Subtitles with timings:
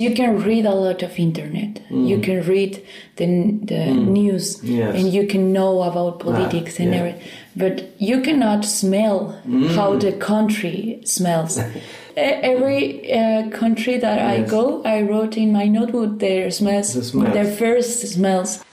[0.00, 1.82] You can read a lot of internet.
[1.90, 2.22] You mm.
[2.22, 4.06] can read the, the mm.
[4.06, 4.94] news Yes.
[4.94, 6.98] and you can know about ah, politics and yeah.
[7.00, 7.28] everything.
[7.56, 9.74] But you cannot smell mm.
[9.74, 11.58] how the country smells.
[12.16, 17.34] Every uh, country that I go, I wrote in my notebook their smells, The smells.
[17.34, 18.64] their first smells.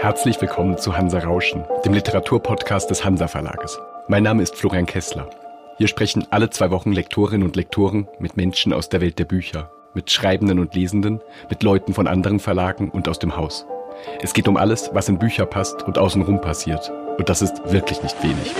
[0.00, 3.78] Herzlich willkommen zu Hansa Rauschen, dem Literaturpodcast des Hansa Verlages.
[4.08, 5.28] Mein Name ist Florian Kessler.
[5.76, 9.70] Hier sprechen alle zwei Wochen Lektorinnen und Lektoren mit Menschen aus der Welt der Bücher,
[9.92, 11.20] mit Schreibenden und Lesenden,
[11.50, 13.66] mit Leuten von anderen Verlagen und aus dem Haus.
[14.22, 16.90] Es geht um alles, was in Bücher passt und außenrum passiert.
[17.18, 18.54] Und das ist wirklich nicht wenig.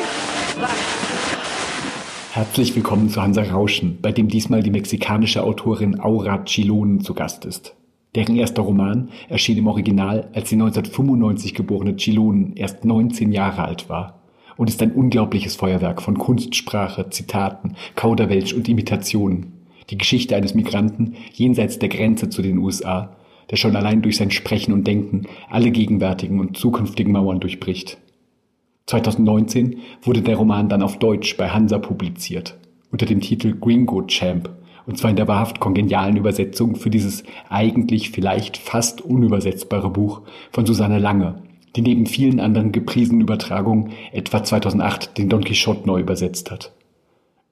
[2.33, 7.47] Herzlich willkommen zu Hansa Rauschen, bei dem diesmal die mexikanische Autorin Aura Chilonen zu Gast
[7.47, 7.75] ist.
[8.15, 13.89] Deren erster Roman erschien im Original, als die 1995 geborene Chilonen erst 19 Jahre alt
[13.89, 14.21] war
[14.57, 19.53] und ist ein unglaubliches Feuerwerk von Kunstsprache, Zitaten, Kauderwelsch und Imitationen.
[19.91, 23.17] Die Geschichte eines Migranten jenseits der Grenze zu den USA,
[23.51, 27.99] der schon allein durch sein Sprechen und Denken alle gegenwärtigen und zukünftigen Mauern durchbricht.
[28.87, 32.59] 2019 wurde der Roman dann auf Deutsch bei Hansa publiziert,
[32.91, 34.51] unter dem Titel Gringo Champ,
[34.87, 40.67] und zwar in der wahrhaft kongenialen Übersetzung für dieses eigentlich vielleicht fast unübersetzbare Buch von
[40.67, 41.43] Susanne Lange,
[41.77, 46.73] die neben vielen anderen gepriesenen Übertragungen etwa 2008 den Don Quixote neu übersetzt hat.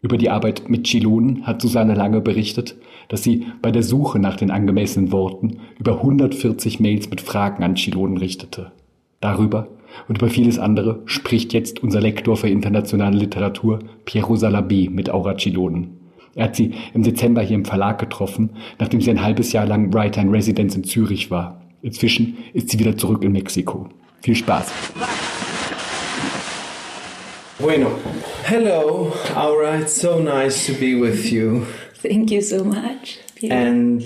[0.00, 2.76] Über die Arbeit mit Chilonen hat Susanne Lange berichtet,
[3.08, 7.74] dass sie bei der Suche nach den angemessenen Worten über 140 Mails mit Fragen an
[7.74, 8.72] Chilonen richtete.
[9.20, 9.68] Darüber
[10.06, 15.34] und über vieles andere spricht jetzt unser Lektor für internationale Literatur Piero Salabé mit Aura
[15.34, 15.97] Chilonen.
[16.38, 19.92] Er hat sie im Dezember hier im Verlag getroffen, nachdem sie ein halbes Jahr lang
[19.92, 21.60] Writer in Residence in Zürich war.
[21.82, 23.88] Inzwischen ist sie wieder zurück in Mexiko.
[24.22, 24.70] Viel Spaß!
[27.58, 27.90] Bueno.
[28.44, 29.80] Hello, Aura.
[29.80, 31.66] It's so nice to be with you.
[32.00, 33.18] Thank you so much.
[33.34, 33.52] Peter.
[33.52, 34.04] And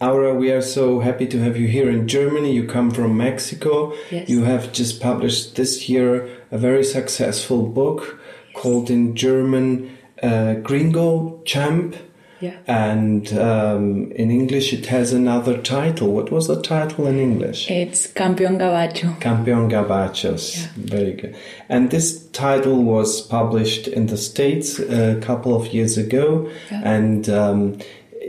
[0.00, 2.54] Aura, we are so happy to have you here in Germany.
[2.54, 3.92] You come from Mexico.
[4.10, 4.30] Yes.
[4.30, 8.18] You have just published this year a very successful book
[8.54, 9.95] called in German
[10.26, 11.96] uh, Gringo Champ.
[12.40, 12.58] Yeah.
[12.66, 16.12] And um, in English, it has another title.
[16.12, 17.70] What was the title in English?
[17.70, 19.18] It's Campeón Gabacho.
[19.20, 20.66] Campeón Gabachos.
[20.74, 21.34] Very good.
[21.70, 26.50] And this title was published in the States a couple of years ago.
[26.70, 26.82] Yeah.
[26.84, 27.78] And um,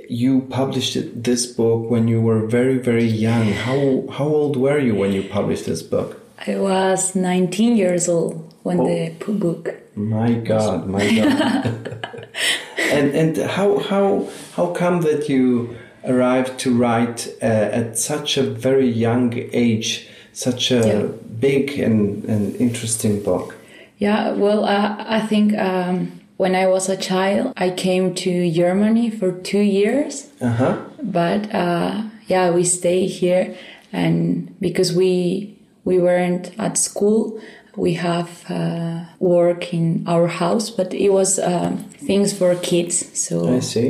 [0.09, 3.51] you published this book when you were very, very young.
[3.51, 6.21] How, how old were you when you published this book?
[6.45, 9.75] I was 19 years old when the book.
[9.97, 12.05] My God, my God.
[12.91, 15.75] and and how how how come that you
[16.05, 17.45] arrived to write uh,
[17.79, 21.07] at such a very young age such a Yeah.
[21.39, 23.55] big and, and interesting book?
[23.97, 29.09] Yeah, well, uh, I think um, when I was a child, I came to Germany
[29.09, 30.29] for two years.
[30.39, 30.77] Uh huh.
[31.01, 33.55] But uh, yeah, we stay here,
[33.91, 37.39] and because we we weren't at school,
[37.77, 40.69] we have uh, work in our house.
[40.69, 41.77] But it was um,
[42.07, 43.38] things for kids, so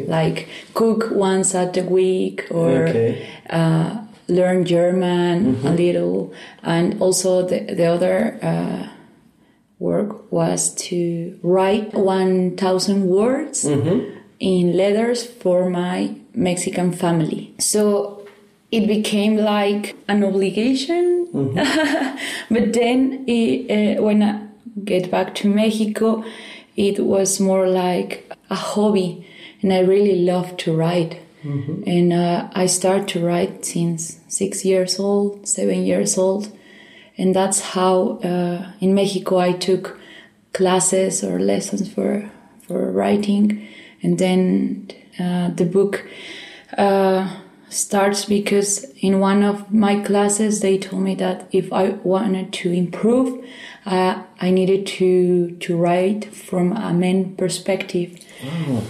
[0.08, 3.28] like cook once at a week or Okay.
[3.50, 6.31] uh, learn German a little,
[6.64, 8.38] and also the the other.
[8.42, 8.88] Uh,
[9.80, 13.64] work was to write 1000 words
[14.40, 17.54] in letters for my Mexican family.
[17.59, 18.17] So
[18.72, 21.28] it became like an obligation.
[22.52, 24.48] but then it, uh, when I
[24.84, 26.24] get back to Mexico,
[26.76, 29.28] it was more like a hobby.
[29.62, 31.22] And I really love to write.
[31.86, 36.52] And uh, I start to write since six years old, seven years old
[37.18, 40.00] and that's how uh, in Mexico I took
[40.54, 42.30] classes or lessons for
[42.68, 43.68] for writing,
[44.04, 46.06] and then uh, the book
[46.78, 47.28] uh,
[47.70, 52.72] starts because in one of my classes they told me that if I wanted to
[52.72, 53.46] improve,
[53.86, 58.20] uh, I needed to to write from a men perspective.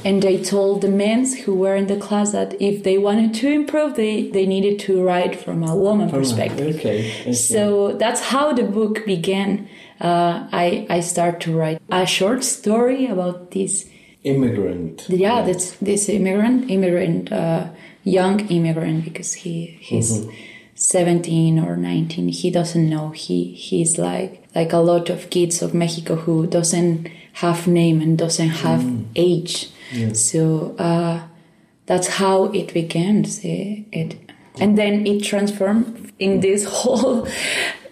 [0.03, 3.49] And they told the men who were in the class that if they wanted to
[3.49, 6.75] improve, they, they needed to write from a woman perspective.
[6.75, 7.31] Okay.
[7.33, 9.69] So that's how the book began.
[10.01, 13.89] Uh, I I start to write a short story about this.
[14.23, 15.05] Immigrant.
[15.07, 17.69] Yeah, that's this immigrant, immigrant, uh,
[18.19, 20.25] young immigrant, because he he's
[20.75, 22.27] seventeen or nineteen.
[22.29, 23.09] He doesn't know.
[23.09, 28.17] He he's like like a lot of kids of Mexico who doesn't have name and
[28.17, 28.83] doesn't have
[29.15, 29.69] age.
[30.13, 31.21] So uh,
[31.85, 33.23] that's how it began.
[33.25, 34.15] See, It
[34.59, 37.27] and then it transformed in this whole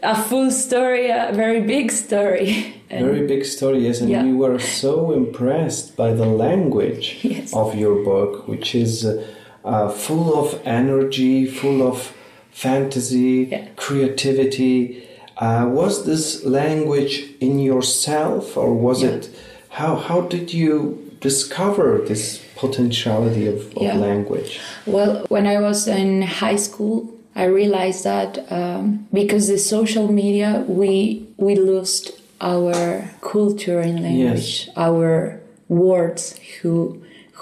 [0.03, 2.73] a full story, a very big story.
[2.89, 4.23] And Very big story, yes, and Yeah.
[4.23, 7.53] you were so impressed by the language Yes.
[7.53, 9.23] of your book, which is uh,
[9.65, 12.13] uh, full of energy, full of
[12.51, 13.65] fantasy, Yeah.
[13.75, 14.75] creativity.
[15.37, 19.15] Uh, was this language in yourself, or was Yeah.
[19.15, 19.23] it?
[19.79, 20.75] How how did you
[21.19, 23.97] discover this potentiality of, of Yeah.
[24.07, 24.51] language?
[24.85, 26.97] Well, when I was in high school,
[27.35, 30.49] I realized that um, because the social media,
[30.81, 30.91] we
[31.45, 32.03] we lost
[32.39, 36.21] our culture and language, our words
[36.61, 36.73] who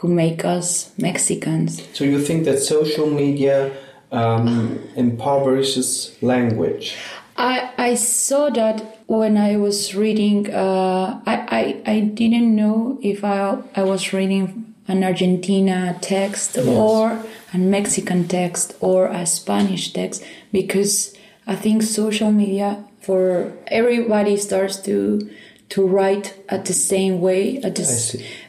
[0.04, 1.82] who make us Mexicans.
[1.94, 3.72] So you think that social media
[4.12, 6.98] um, impoverishes language?
[7.38, 10.54] I, I saw that when I was reading.
[10.54, 17.24] Uh, I, I I didn't know if I I was reading an Argentina text or
[17.54, 21.16] a Mexican text or a Spanish text because
[21.48, 25.32] I think social media for everybody starts to
[25.70, 27.58] to write at the same way.
[27.64, 27.86] At the.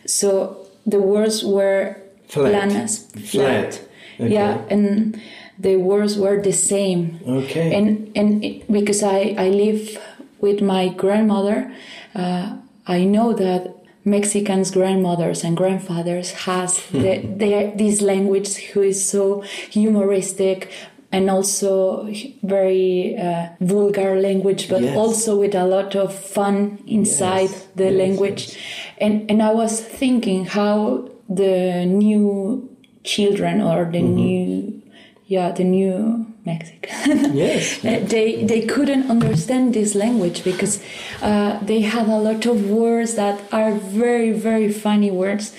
[0.05, 1.97] So the words were
[2.29, 2.53] Flat.
[2.53, 3.81] planas, Flat.
[4.21, 4.33] Okay.
[4.33, 5.21] Yeah, and
[5.59, 7.75] the words were the same Okay.
[7.75, 9.99] and and it, because I I live
[10.41, 11.73] with my grandmother,
[12.15, 19.09] uh, I know that Mexicans grandmothers and grandfathers has the, their, this language who is
[19.09, 20.71] so humoristic
[21.11, 22.09] and also
[22.43, 24.97] very uh, vulgar language, but Yes.
[24.97, 28.59] also with a lot of fun inside Yes, the yes, language.
[28.99, 32.69] And and I was thinking how the new
[33.05, 34.15] children or the Mm-hmm.
[34.15, 34.83] new
[35.27, 37.83] yeah the new Mexican Yes.
[37.85, 40.83] Uh, they they couldn't understand this language because
[41.23, 45.55] uh, they had a lot of words that are very very funny words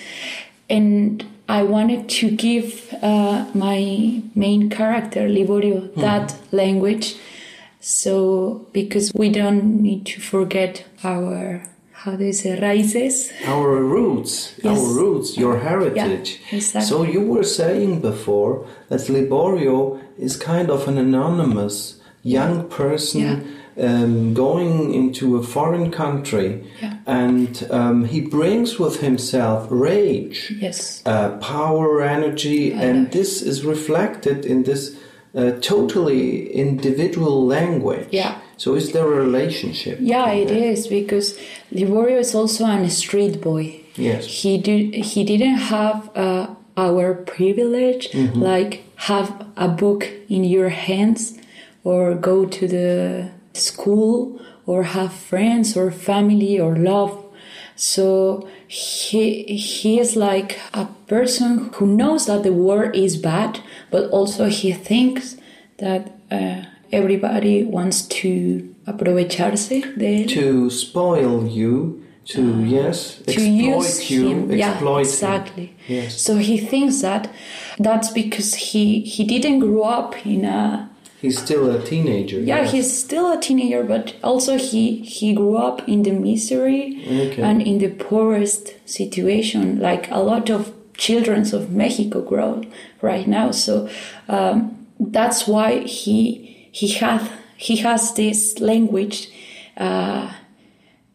[0.69, 7.15] and I wanted to give uh, my main character Liborio that language
[7.79, 11.61] so because we don't need to forget our
[12.05, 13.15] how do you say raíces
[13.47, 14.77] our roots, Yes.
[14.77, 16.29] our roots, your heritage.
[16.51, 16.87] exactly.
[16.89, 18.53] So you were saying before
[18.89, 19.77] that Liborio
[20.27, 21.75] is kind of an anonymous
[22.23, 23.21] young person
[23.87, 26.49] um, going into a foreign country,
[26.81, 26.93] Yeah.
[27.23, 34.45] and um, he brings with himself rage, yes uh, power, energy, and this is reflected
[34.45, 34.83] in this.
[35.37, 38.07] Uh, totally individual language.
[38.11, 38.35] Yeah.
[38.57, 39.97] So is there a relationship?
[40.01, 40.57] Yeah, it that?
[40.57, 41.37] is because
[41.71, 43.81] Liborio is also a street boy.
[43.95, 44.25] Yes.
[44.41, 44.93] He did.
[44.93, 46.47] He didn't have uh,
[46.77, 48.41] our privilege, Mm-hmm.
[48.41, 51.37] like have a book in your hands,
[51.83, 57.11] or go to the school, or have friends or family or love.
[57.75, 63.59] So he he is like a person who knows that the war is bad,
[63.91, 65.37] but also he thinks
[65.77, 70.27] that uh, everybody wants to aprovecharse de él.
[70.29, 74.51] to spoil you, to yes, to exploit use you, him.
[74.51, 74.99] exploit yeah, him.
[74.99, 75.75] exactly.
[75.87, 76.19] Yes.
[76.21, 77.29] So he thinks that
[77.79, 80.89] that's because he he didn't grow up in a
[81.21, 82.39] He's still a teenager.
[82.39, 82.71] yeah yes.
[82.71, 87.41] he's still a teenager, but also he he grew up in the misery Okay.
[87.41, 92.61] and in the poorest situation, like a lot of children of Mexico grow
[93.01, 93.51] right now.
[93.51, 93.89] So
[94.29, 97.21] um, that's why he he has
[97.57, 99.17] he has this language.
[99.77, 100.27] Uh,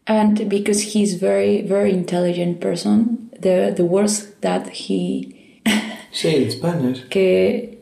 [0.07, 5.61] and because he's very very intelligent person the the words that he
[6.11, 6.99] Say in Spanish.
[7.09, 7.77] que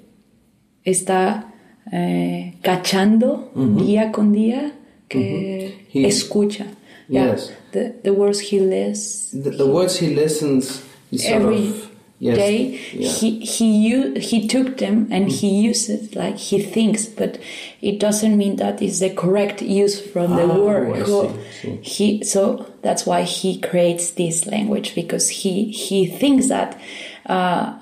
[0.85, 1.45] está
[1.91, 4.71] eh, cachando día con día
[5.07, 6.65] que He- escucha
[7.07, 7.51] yeah Yes.
[7.71, 11.88] the, the words he lists The, the words he listens, he sort every of
[12.19, 13.07] yes, day yeah.
[13.09, 17.39] he he he took them and he uses it like he thinks but
[17.81, 21.79] it doesn't mean that is the correct use from the Ah, word I Who- see,
[21.81, 26.77] he so that's why he creates this language because he he thinks that
[27.25, 27.73] uh,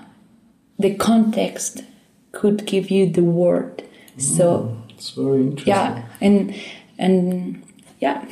[0.80, 1.84] the context
[2.32, 3.84] could give you the word
[4.18, 5.74] so It's very interesting.
[5.74, 6.54] yeah and
[7.00, 7.64] and
[8.00, 8.26] yeah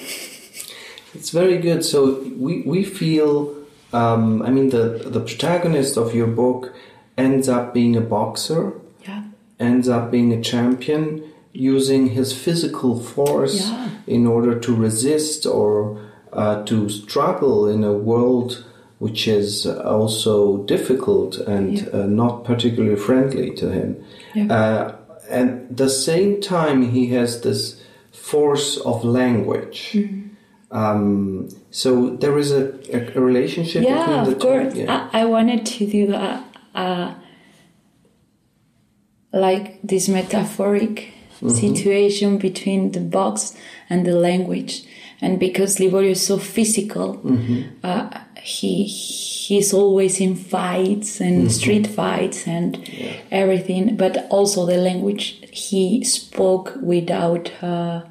[1.15, 1.83] It's very good.
[1.85, 3.55] So we we feel.
[3.93, 6.73] Um, I mean, the the protagonist of your book
[7.17, 8.73] ends up being a boxer.
[9.07, 9.23] yeah
[9.59, 11.23] ends up being a champion
[11.53, 13.89] using his physical force Yeah.
[14.05, 15.97] in order to resist or
[16.33, 18.65] uh, to struggle in a world
[18.99, 23.95] which is also difficult and uh, not particularly friendly to him.
[24.33, 24.47] Yeah.
[24.57, 24.95] Uh,
[25.29, 29.79] and the same time, he has this force of language.
[29.93, 30.24] Mm-hmm.
[30.75, 34.79] Um, so there is a, a, a relationship between yeah the of course two.
[34.81, 35.09] Yeah.
[35.13, 36.43] I, I wanted to do a,
[36.75, 37.15] a
[39.31, 41.11] like this metaphoric
[41.47, 43.55] situation between the box
[43.89, 44.83] and the language.
[45.21, 47.21] And because Liborio is so physical,
[47.83, 52.77] uh, he he's always in fights and street fights and
[53.31, 53.95] everything.
[53.95, 57.51] But also the language he spoke without.
[57.63, 58.01] Uh,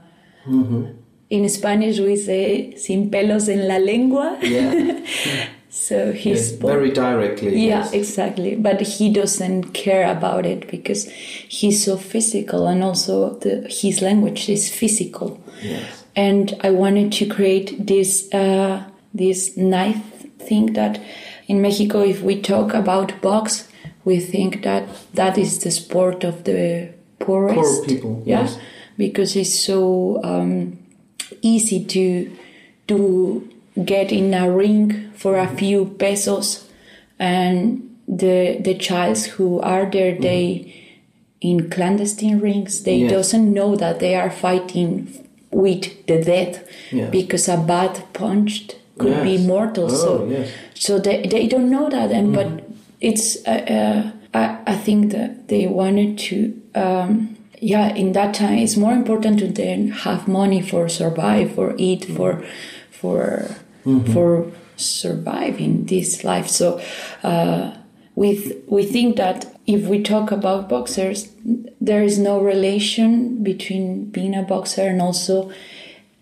[1.35, 5.00] In Spanish, we say "sin pelos en la lengua." Yeah.
[5.69, 7.50] so he Yes, spoke very directly.
[7.67, 7.93] yeah, yes.
[7.93, 8.55] exactly.
[8.57, 11.11] But he doesn't care about it because
[11.59, 15.41] he's so physical, and also the, his language is physical.
[15.62, 16.05] Yes.
[16.17, 19.97] And I wanted to create this uh, this nice
[20.49, 21.00] thing that
[21.49, 23.69] in Mexico, if we talk about box,
[24.05, 27.57] we think that that is the sport of the poorest.
[27.59, 28.59] Poor people, yeah, yes.
[28.97, 30.79] because it's so um,
[31.43, 32.31] easy to
[32.88, 33.49] to
[33.85, 36.69] get in a ring for a few pesos.
[37.19, 40.75] And the the childs who are there they
[41.41, 43.11] in clandestine rings they Yes.
[43.11, 45.09] doesn't know that they are fighting
[45.50, 47.11] with the death Yes.
[47.11, 49.85] because a bad punch could be mortal.
[49.87, 50.49] Oh, so yes.
[50.75, 52.11] so they, they don't know that.
[52.12, 52.49] And but
[53.00, 56.37] it's uh, uh, I, I think that they wanted to
[56.75, 57.37] um,
[57.73, 62.04] yeah in that time it's more important to then have money for survive for eat
[62.16, 62.30] for
[62.90, 63.23] for
[64.12, 64.30] for
[64.76, 66.49] surviving this life.
[66.49, 66.80] So
[67.23, 67.73] uh,
[68.14, 68.28] we
[68.66, 71.28] we think that if we talk about boxers
[71.80, 75.52] there is no relation between being a boxer and also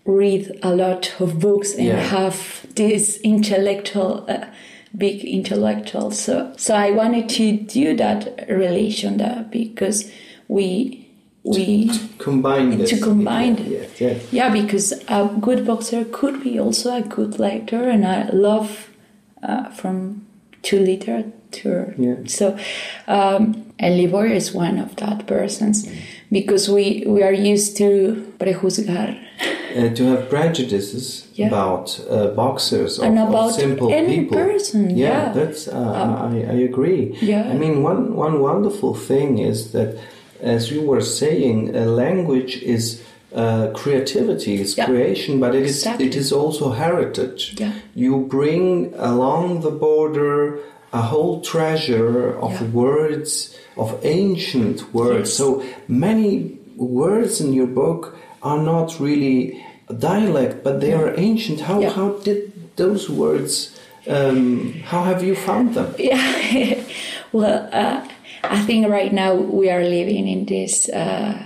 [0.05, 1.99] read a lot of books and Yeah.
[2.17, 2.37] have
[2.75, 4.45] this intellectual uh,
[4.97, 6.11] big intellectual.
[6.11, 7.45] So so i wanted to
[7.79, 10.11] do that relation that because
[10.47, 11.02] we
[11.43, 12.89] we Combine this.
[12.91, 13.67] to combine it.
[13.67, 14.33] Yes, yes.
[14.33, 18.89] yeah because a good boxer could be also a good lecturer and i love
[19.43, 20.25] uh, from
[20.61, 22.15] to literature Yeah.
[22.25, 22.57] so
[23.07, 25.85] um, and Liborio is one of that persons
[26.31, 27.87] because we we are used to
[28.39, 29.17] prejuzgar
[29.75, 31.47] Uh, to have prejudices Yeah.
[31.47, 34.37] about uh, boxers or And about simple any people.
[34.37, 35.33] person, yeah.
[35.33, 37.17] that's uh, I, I agree.
[37.21, 37.49] Yeah.
[37.51, 39.89] I mean, one one wonderful thing is that,
[40.43, 43.01] as you were saying, language is.
[43.35, 44.85] Uh, creativity is Yeah.
[44.85, 46.05] creation, but it is Exactly.
[46.05, 47.55] it is also heritage.
[47.57, 47.71] Yeah.
[47.95, 50.59] You bring along the border
[50.91, 52.67] a whole treasure of Yeah.
[52.83, 55.29] words, of ancient words.
[55.29, 55.33] Yes.
[55.41, 56.29] So many
[56.77, 58.01] words in your book
[58.43, 59.39] are not really
[60.11, 61.61] dialect, but they are ancient.
[61.61, 61.89] How Yeah.
[61.97, 62.39] how did
[62.75, 63.53] those words?
[64.07, 65.89] Um, how have you found them?
[65.97, 66.75] Yeah.
[67.31, 67.97] well, uh,
[68.43, 71.41] I think right now we are living in this uh,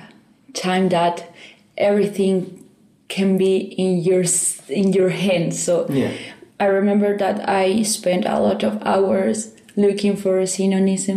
[0.53, 1.31] time that
[1.77, 2.63] everything
[3.07, 4.23] can be in your
[4.69, 5.61] in your hands.
[5.61, 6.11] So Yeah.
[6.59, 11.07] I remember that I spent a lot of hours looking for synonyms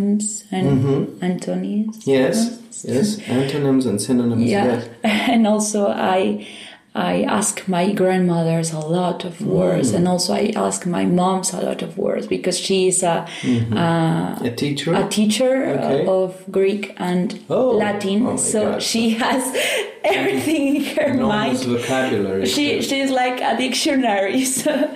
[0.51, 2.07] and antonyms.
[2.07, 4.45] Yes, yes, antonyms and synonyms.
[4.45, 4.89] Yeah, Yes.
[5.03, 6.47] and also I
[6.95, 9.97] I ask my grandmothers a lot of words, mm.
[9.97, 13.77] and also I ask my moms a lot of words because she is a mm-hmm.
[13.77, 14.95] uh, A teacher.
[14.95, 16.07] a teacher uh, Okay.
[16.07, 18.83] of Greek and Oh, oh Latin, oh so God.
[18.83, 19.57] she has
[20.05, 21.79] everything in her Enormous mind.
[21.81, 22.47] vocabulary.
[22.47, 24.45] She she's like a dictionary.
[24.61, 24.95] So,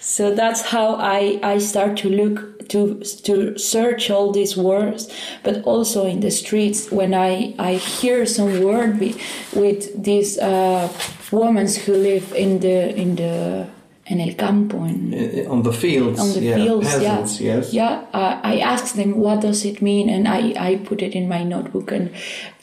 [0.00, 5.08] so that's how I I start to look to to search all these words,
[5.42, 9.14] but also in the streets when I I hear some word be,
[9.54, 10.88] with these uh,
[11.32, 13.66] women who live in the in the
[14.08, 16.20] en el campo in, Uh, on the fields.
[16.20, 16.56] on the yeah.
[16.56, 16.86] fields.
[16.86, 17.72] Peasants, yeah, yes.
[17.72, 18.02] yeah.
[18.14, 21.42] Uh, I asked them what does it mean, and I, I put it in my
[21.44, 22.10] notebook, and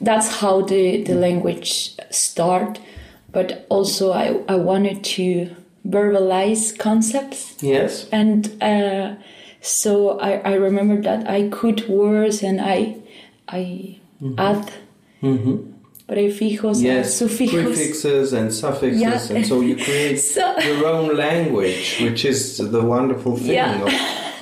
[0.00, 1.70] that's how the the language
[2.10, 2.80] start.
[3.32, 5.48] But also, I I wanted to
[5.86, 8.06] verbalize concepts, Yes.
[8.12, 9.16] and uh,
[9.64, 12.96] so I I remember that I could words and I
[13.48, 13.98] I
[14.38, 14.64] add
[16.08, 17.64] prefijos and Yes, sufijos.
[17.64, 19.36] prefixes and suffixes, Yeah.
[19.36, 23.82] and so you create So- your own language, which is the wonderful thing Yeah.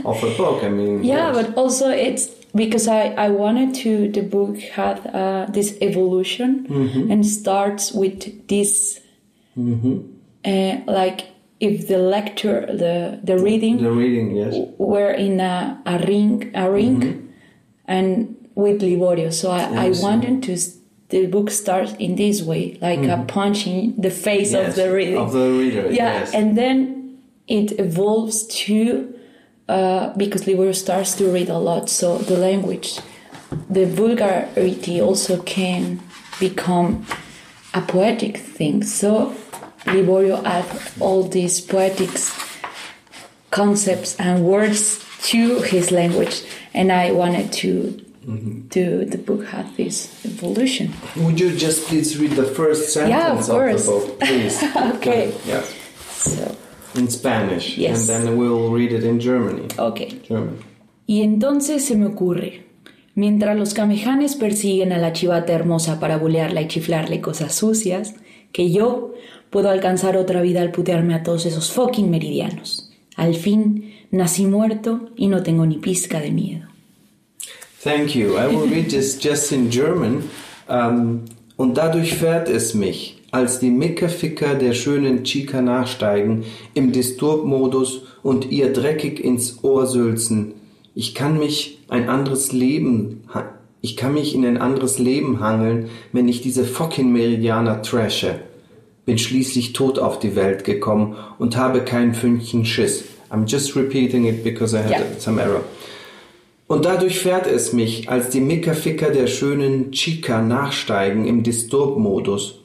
[0.04, 0.64] of, of a book.
[0.64, 1.36] I mean, Yeah, yes.
[1.46, 6.66] but also it's because I, I wanted to the book had uh, this evolution
[7.10, 9.00] and starts with this
[9.56, 11.20] uh, like
[11.68, 12.94] if the lecture the
[13.28, 14.52] the reading the reading, yes.
[14.92, 17.00] were in a, a ring a ring
[17.96, 18.12] and
[18.64, 20.02] with Liborio so I, I Yes.
[20.06, 20.52] wanted to
[21.12, 24.88] the book starts in this way like a punch in the face Yes, of the
[24.98, 26.34] reader Of the reader, yeah yes.
[26.38, 26.72] and then
[27.58, 28.76] it evolves to
[29.68, 32.88] uh, because Liborio starts to read a lot so the language
[33.76, 35.82] the vulgarity also can
[36.40, 36.90] become
[37.74, 39.34] a poetic thing so
[39.86, 40.64] Liborio add
[41.00, 42.32] all these poetics
[43.50, 46.42] concepts and words to his language
[46.74, 48.68] and I wanted to mm-hmm.
[48.68, 50.92] to the book had this evolution.
[51.16, 54.62] Would you just please read the first sentence Yeah, of of, the book, please?
[54.96, 55.34] Okay.
[55.46, 55.74] Yes.
[56.10, 56.56] So,
[56.94, 57.76] In Spanish.
[57.78, 58.08] Yes.
[58.08, 59.66] And then we'll read it in Germany.
[59.78, 60.20] okay.
[60.28, 60.58] German.
[61.06, 62.64] Y entonces se me ocurre,
[63.14, 68.14] mientras los camejanes persiguen a la chivata hermosa para bulearla y chiflarle cosas sucias,
[68.52, 69.12] que yo
[69.52, 72.90] puedo alcanzar otra vida al putearme a todos esos fucking meridianos.
[73.16, 76.66] Al fin, nací muerto y no tengo ni pizca de miedo.
[77.84, 78.38] Thank you.
[78.38, 80.24] I will read this just in German.
[80.68, 81.24] Um,
[81.56, 86.44] und dadurch fährt es mich, als die Mickerficker der schönen Chica nachsteigen,
[86.74, 90.54] im Disturb-Modus und ihr dreckig ins Ohr sülzen.
[90.94, 93.24] Ich kann mich ein anderes Leben,
[93.82, 98.40] ich kann mich in ein anderes Leben hangeln, wenn ich diese fucking Meridianer trashe.
[99.04, 103.04] Bin schließlich tot auf die Welt gekommen und habe kein Fünkchen Schiss.
[103.30, 105.02] I'm just repeating it because I had Yeah.
[105.18, 105.64] some error.
[106.68, 112.60] Und dadurch fährt es mich, als die Mickerficker der schönen Chica nachsteigen im Disturb-Modus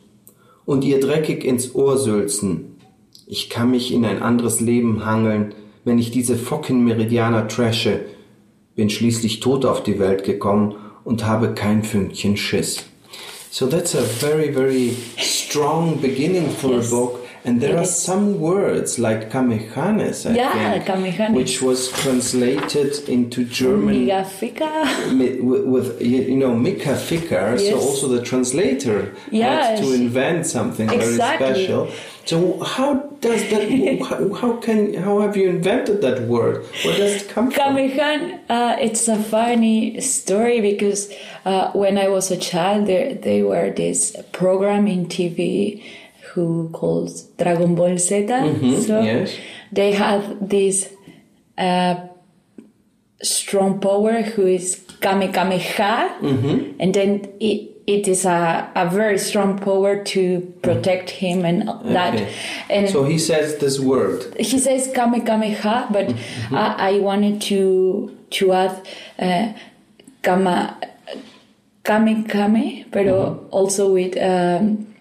[0.66, 2.78] und ihr dreckig ins Ohr sülzen.
[3.26, 5.54] Ich kann mich in ein anderes Leben hangeln,
[5.84, 8.02] wenn ich diese fucking Meridianer trashe.
[8.76, 12.86] Bin schließlich tot auf die Welt gekommen und habe kein Fünkchen Schiss.
[13.58, 16.88] So that's a very, very strong beginning for Yes.
[16.88, 17.27] a book.
[17.48, 21.34] And there are some words like Kamehanes, I Yeah, think, Kamehanes.
[21.34, 29.16] which was translated into German with, with you know Mika Fikar, so also the translator
[29.32, 31.48] Yeah, had to invent something Exactly.
[31.48, 31.90] very special.
[32.26, 32.90] So how
[33.22, 33.64] does that?
[34.10, 36.66] how, how can how have you invented that word?
[36.84, 37.76] Where does it come from?
[37.78, 41.02] Kamehan, uh, it's a funny story because
[41.46, 44.02] uh, when I was a child, there they were this
[44.34, 45.82] program in TV
[46.38, 48.28] who called Dragon Ball Z.
[48.28, 49.06] so Mm-hmm.
[49.06, 49.34] yes.
[49.74, 50.94] they have this
[51.58, 51.96] uh,
[53.22, 56.78] strong power who is Kame Kameha, Mm-hmm.
[56.80, 62.14] and then it, it is a, a very strong power to protect him and that.
[62.16, 62.34] Okay.
[62.70, 64.22] And So he says this word.
[64.40, 66.14] he says kame kameha, but
[66.52, 68.76] I, I wanted to to add
[69.18, 69.54] uh,
[70.22, 70.78] kama
[71.84, 74.94] kame kame, pero also with um,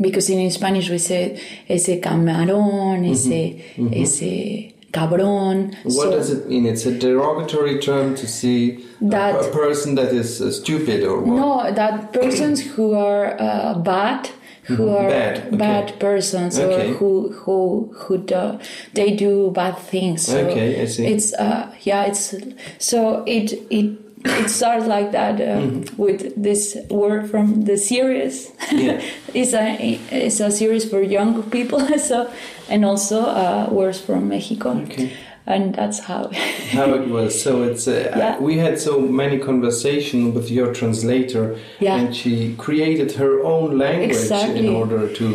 [0.00, 3.60] because in Spanish we say ese camarón, ese
[3.92, 5.74] ese cabrón.
[5.84, 6.66] What so does it mean?
[6.66, 11.20] It's a derogatory term to see a- That- a, person that is uh, stupid or
[11.20, 11.36] what?
[11.36, 14.30] no, that persons who are uh, bad.
[14.66, 15.56] Who are Bad, okay.
[15.58, 16.88] bad persons Okay.
[16.90, 18.58] or who who who do,
[18.94, 20.22] they do bad things.
[20.24, 21.04] So Okay, I see.
[21.06, 22.34] It's uh yeah it's
[22.78, 26.02] so it it it starts like that uh, Mm-hmm.
[26.02, 28.50] with this word from the series.
[28.72, 29.00] Yeah.
[29.34, 29.76] it's a
[30.10, 31.80] it's a series for young people.
[31.98, 32.30] So
[32.68, 34.70] and also uh, words from Mexico.
[34.82, 35.10] Okay.
[35.46, 36.30] And that's how.
[36.72, 37.40] how it was.
[37.42, 38.38] So it's uh, Yeah.
[38.40, 41.96] we had so many conversation with your translator, Yeah.
[41.98, 44.66] and she created her own language Exactly.
[44.66, 45.26] in order to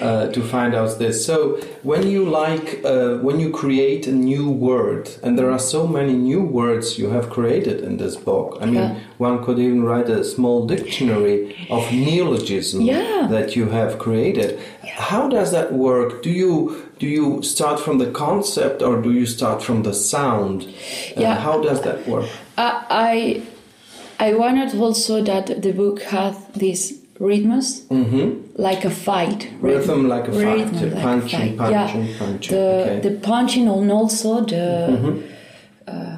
[0.00, 1.24] uh, to find out this.
[1.24, 5.86] So when you like uh, when you create a new word, and there are so
[5.86, 8.58] many new words you have created in this book.
[8.60, 8.94] I mean, Yeah.
[9.18, 13.28] one could even write a small dictionary of neologism Yeah.
[13.30, 14.58] that you have created.
[15.12, 16.22] How does that work?
[16.22, 20.62] Do you do you start from the concept or do you start from the sound?
[20.62, 21.34] Uh, Yeah.
[21.46, 22.28] how does that work?
[22.56, 23.42] Uh, I
[24.20, 27.84] I wanted also that the book had these rhythms
[28.56, 29.66] like a fight Mm-hmm.
[29.66, 31.58] Rhythm like a fight, Rhythm the like a punching, fight.
[31.58, 32.18] punching, yeah.
[32.18, 32.90] punching, The okay.
[32.90, 33.08] Mm-hmm.
[33.08, 35.22] the punching and also the
[35.86, 36.16] uh,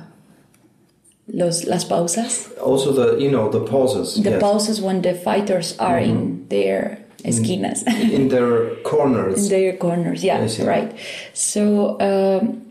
[1.28, 2.50] los las pausas.
[2.61, 4.14] Also the you know the pauses.
[4.14, 4.32] The yes.
[4.32, 4.40] Mm-hmm.
[4.40, 7.82] pauses when the fighters are in their esquinas.
[8.12, 9.44] in their corners.
[9.44, 10.22] in their corners.
[10.24, 10.92] Yeah, right.
[11.35, 12.62] So um,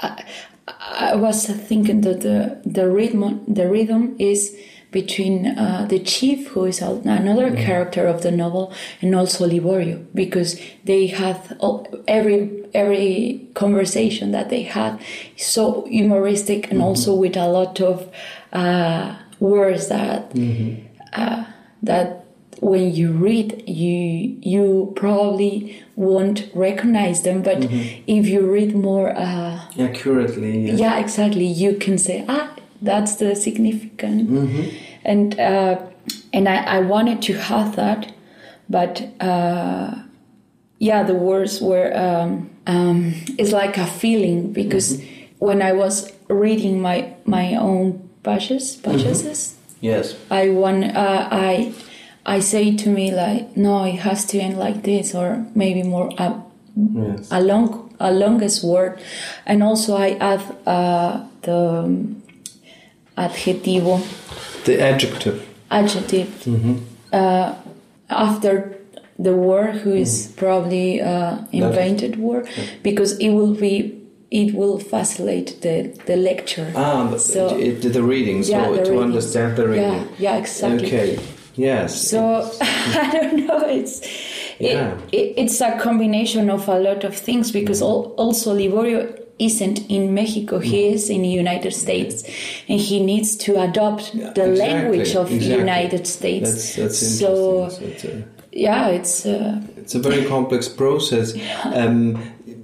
[0.00, 0.22] I,
[0.68, 4.54] I was thinking that the the rhythm the rhythm is
[4.90, 7.64] between uh, the chief, who is another Mm-hmm.
[7.66, 8.72] character of the novel,
[9.02, 14.98] and also Liborio, because they have all, every every conversation that they had
[15.36, 16.72] so humoristic Mm-hmm.
[16.72, 18.08] and also with a lot of
[18.52, 20.86] uh, words that Mm-hmm.
[21.12, 21.44] uh,
[21.82, 22.24] that
[22.60, 28.02] when you read you you probably won't recognize them but Mm-hmm.
[28.06, 30.66] if you read more uh, Accurately.
[30.66, 30.80] Yes.
[30.80, 32.50] yeah exactly you can say ah
[32.82, 34.30] that's the significant.
[35.04, 35.80] And uh,
[36.32, 38.12] and I, I wanted to have that
[38.68, 39.94] but uh,
[40.78, 45.02] yeah the words were um, um, it's like a feeling because
[45.38, 50.16] when I was reading my my own pages pages Yes.
[50.30, 51.72] I want uh, I
[52.26, 56.10] I say to me like no it has to end like this or maybe more
[56.18, 56.40] uh,
[56.76, 57.28] Yes.
[57.30, 59.00] a long a longest word.
[59.46, 62.14] And also I add uh, the
[63.24, 64.00] adjetivo,
[64.64, 65.36] The adjective.
[65.70, 66.28] adjective.
[67.12, 67.54] Uh,
[68.10, 68.76] after
[69.18, 72.46] the word, who is probably uh, invented word,
[72.82, 73.94] because it will be
[74.30, 75.76] it will facilitate the
[76.06, 76.70] the lecture.
[76.76, 79.02] Ah, So- it, the reading, so Yeah, the to reading.
[79.08, 79.92] understand the reading.
[79.92, 80.86] Yeah, yeah, exactly.
[80.86, 81.18] Okay,
[81.56, 82.08] yes.
[82.10, 82.20] So
[83.04, 83.60] I don't know.
[83.80, 84.00] It's
[84.60, 84.92] Yeah.
[85.12, 89.00] it, it, it's a combination of a lot of things because al- also Liborio
[89.38, 90.58] isn't in Mexico.
[90.58, 92.22] He is in the United States,
[92.68, 95.36] and he needs to adopt the Exactly, language of the.
[95.58, 96.50] United States.
[96.50, 97.68] That's, that's so.
[97.68, 101.34] So it's, a, yeah, it's uh, it's a very complex process.
[101.64, 102.14] Um,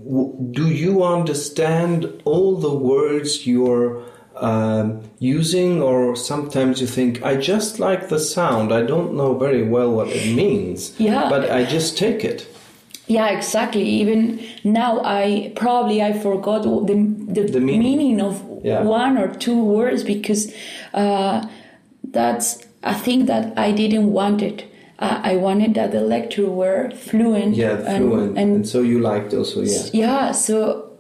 [0.05, 4.03] w- do you understand all the words you're
[4.37, 9.63] um, using, or sometimes you think, I just like the sound, I don't know very
[9.63, 11.29] well what it means, Yeah.
[11.31, 12.47] but I just take it.
[13.07, 13.83] Yeah, exactly.
[13.83, 16.97] Even now, I probably I forgot the
[17.29, 17.97] the, The meaning.
[17.99, 18.21] meaning.
[18.21, 18.83] of Yeah.
[18.83, 20.53] one or two words because
[20.95, 21.47] uh,
[22.13, 24.65] that's a thing that I didn't want it.
[24.99, 27.57] Uh, I wanted that the lecture were fluent.
[27.57, 28.39] Yeah, and- fluent.
[28.39, 29.83] and and so you liked also, yeah.
[29.93, 30.57] Yeah, so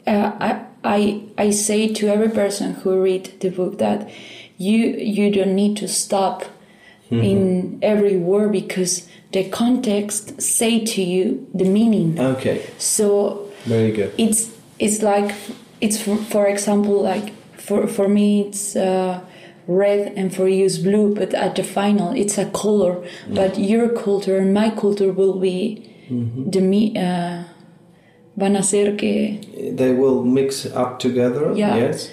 [0.06, 0.50] uh, I,
[0.84, 4.10] I I say to every person who read the book that
[4.58, 4.78] you
[5.16, 6.44] you don't need to stop
[7.10, 11.24] in every word because the context say to you
[11.60, 12.18] the meaning.
[12.18, 14.10] Okay, So very good.
[14.16, 14.40] it's
[14.78, 15.34] it's like
[15.80, 19.20] it's for, for example like for for me it's uh,
[19.66, 22.94] red and for you it's blue but at the final it's a color
[23.34, 25.58] but your culture and my culture will be
[26.52, 27.42] the me uh,
[28.36, 29.40] van a ser que
[29.76, 31.76] They will mix up together, Yeah.
[31.76, 32.10] yes?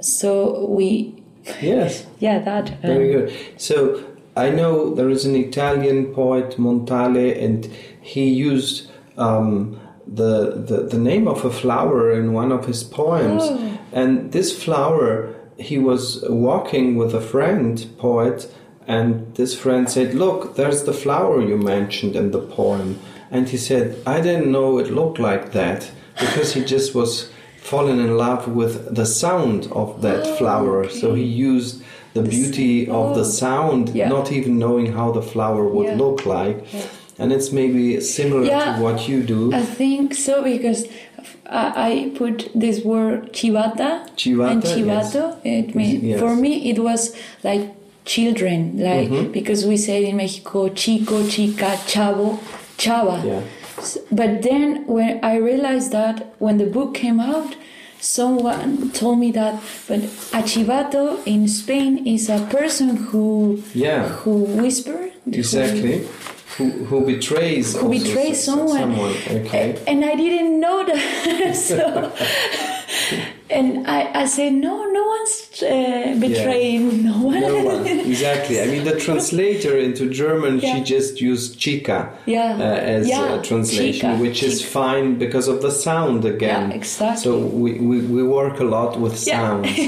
[0.00, 1.14] so we
[1.62, 2.04] Yes.
[2.20, 3.30] yeah that uh, Very good.
[3.56, 4.00] So
[4.36, 7.66] I know there is an Italian poet, Montale, and
[8.00, 13.42] he used um, the, the the name of a flower in one of his poems.
[13.44, 13.78] Oh.
[13.92, 18.50] And this flower, he was walking with a friend, poet,
[18.86, 22.98] and this friend said, "Look, there's the flower you mentioned in the poem."
[23.30, 27.30] And he said, "I didn't know it looked like that because he just was."
[27.62, 31.80] fallen in love with the sound of that Oh, flower so he used
[32.14, 34.08] the beauty of the sound, Yeah.
[34.08, 35.96] not even knowing how the flower would Yeah.
[35.96, 36.58] look like.
[37.18, 38.76] And it's maybe similar Yeah.
[38.76, 39.52] to what you do.
[39.52, 40.86] I think so because
[41.46, 45.36] I, I put this word chivata, Chivata, and chivato.
[45.44, 46.20] It mean, Yes.
[46.20, 47.64] For me, it was like
[48.04, 49.32] children, like Mm-hmm.
[49.32, 52.38] because we say in Mexico chico, chica, chavo,
[52.78, 53.16] chava.
[53.24, 53.40] Yeah.
[54.10, 57.54] But then when I realized that when the book came out,
[58.02, 59.54] someone told me that
[59.88, 60.00] but
[60.38, 64.08] a chivato in Spain is a person who Yeah.
[64.22, 66.06] who whisper who- Exactly.
[66.58, 68.92] Who, who betrays who betrays s- someone.
[69.38, 69.78] Okay.
[69.86, 71.54] And I didn't know that.
[71.70, 72.12] so,
[73.50, 77.40] and I, I said, no, no one's uh, betraying no one.
[77.40, 77.86] No one.
[78.12, 78.60] Exactly.
[78.60, 82.56] I mean, the translator into German, she just used chica Yeah.
[82.58, 82.62] uh,
[82.96, 86.70] as Yeah, a translation, chica, which is fine because of the sound again.
[86.70, 87.22] Yeah, exactly.
[87.22, 89.40] So we, we, we work a lot with Yeah.
[89.40, 89.78] sounds.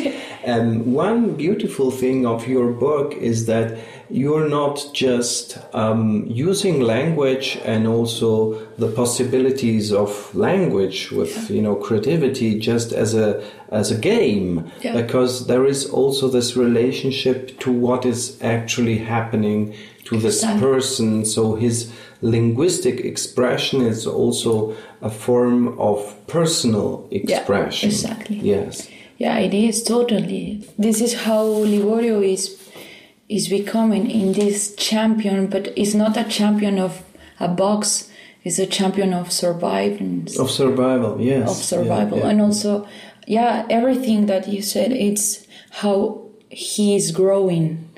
[0.44, 0.66] and
[1.06, 3.78] one beautiful thing of your book is that
[4.10, 11.74] you're not just um, using language and also the possibilities of language with you know
[11.74, 14.94] creativity just as a as a game Yeah.
[15.00, 21.54] because there is also this relationship to what is actually happening to this person so
[21.54, 21.90] his
[22.20, 28.36] linguistic expression is also a form of personal expression exactly.
[28.36, 30.66] yes Yeah, it is totally.
[30.76, 32.48] This is how Liborio is
[33.28, 37.02] is becoming in this champion, but it's not a champion of
[37.40, 38.10] a box.
[38.44, 42.30] It's a champion of surviving, of survival yes of survival, Yeah, yeah.
[42.30, 42.86] and also,
[43.26, 44.92] yeah, everything that you said.
[44.92, 47.88] It's how he is growing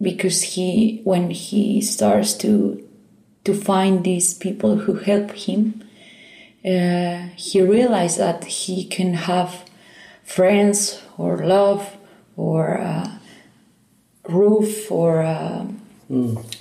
[0.00, 2.86] because he when he starts to
[3.44, 5.82] to find these people who help him
[6.64, 9.64] uh, he realized that he can have
[10.22, 11.96] friends or love
[12.36, 13.08] or uh,
[14.28, 15.66] roof or uh,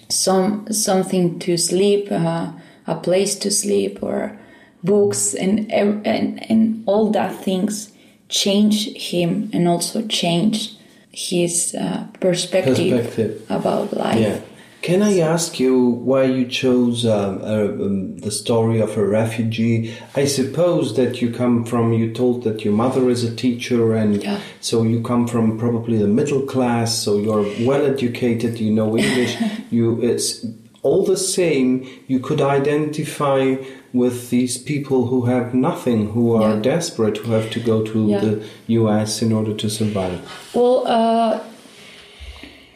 [0.10, 2.52] some something to sleep, uh,
[2.88, 4.38] a place to sleep, or
[4.84, 6.06] books, and and
[6.50, 7.92] and all that things
[8.30, 10.76] change him and also change
[11.12, 13.46] his uh, perspective, Perspective.
[13.50, 14.20] about life.
[14.20, 14.40] Yeah.
[14.82, 17.46] Can I ask you why you chose um, uh,
[17.86, 19.94] um, the story of a refugee?
[20.16, 24.24] I suppose that you come from, you told that your mother is a teacher, and
[24.24, 24.40] Yeah.
[24.60, 29.38] so you come from probably the middle class, so you're well educated, you know English.
[29.72, 30.46] you It's
[30.82, 33.58] all the same, you could identify
[33.94, 36.62] with these people who have nothing, who are Yeah.
[36.74, 38.20] desperate, who have to go to Yeah.
[38.26, 38.40] the
[38.80, 40.18] US in order to survive.
[40.56, 41.40] Well, uh,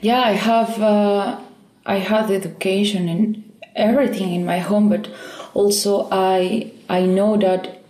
[0.01, 1.37] yeah, I have uh,
[1.85, 5.09] I had education and everything in my home, but
[5.53, 7.81] also I I know that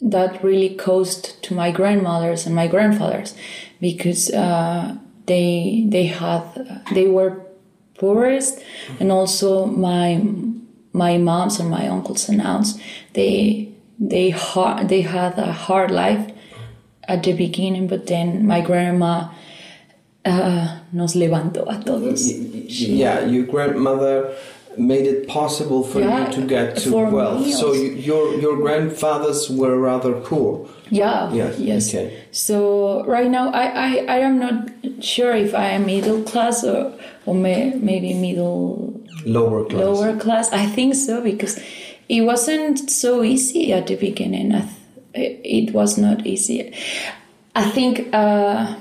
[0.00, 3.34] that really caused to my grandmothers and my grandfathers
[3.80, 6.42] because uh, they they had
[6.92, 7.40] they were
[7.94, 8.62] poorest
[9.00, 10.20] and also my
[10.92, 12.78] my moms and my uncles and aunts
[13.14, 16.30] they they hard, they had a hard life
[17.08, 19.28] at the beginning but then my grandma
[20.26, 22.22] uh, nos levantó a todos
[22.68, 24.34] Yeah, your grandmother
[24.78, 27.46] made it possible for Yeah, you to get to wealth.
[27.54, 30.68] So you, your your grandfathers were rather poor.
[30.90, 31.32] Yeah.
[31.32, 31.88] Yes, Yes.
[31.88, 32.12] okay.
[32.30, 34.68] So right now, I, I, I am not
[35.00, 36.92] sure if I am middle class or
[37.24, 39.80] or may, maybe middle Lower class.
[39.82, 40.52] lower class.
[40.52, 41.58] I think so because
[42.08, 44.50] it wasn't so easy at the beginning.
[45.14, 46.72] Th- it was not easy.
[47.54, 48.08] I think.
[48.12, 48.76] Uh,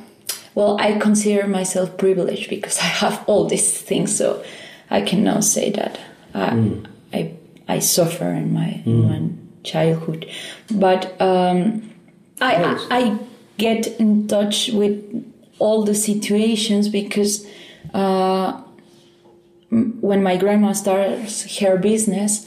[0.55, 4.43] well, I consider myself privileged because I have all these things, so
[4.89, 5.99] I can now say that
[6.33, 6.81] I
[7.13, 7.33] I,
[7.67, 9.29] I suffer in my my
[9.63, 10.29] childhood,
[10.71, 11.91] but um,
[12.41, 13.19] I, I I
[13.57, 15.25] get in touch with
[15.59, 17.47] all the situations because
[17.93, 18.61] uh,
[19.71, 22.45] when my grandma starts her business,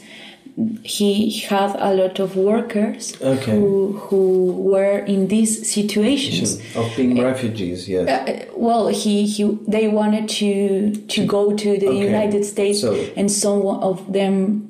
[0.83, 3.51] he had a lot of workers Okay.
[3.51, 6.59] who who were in these situations.
[6.75, 8.07] Of being refugees, yes.
[8.09, 12.05] Uh, well, he, he they wanted to to go to the Okay.
[12.11, 14.69] United States, So- and some of them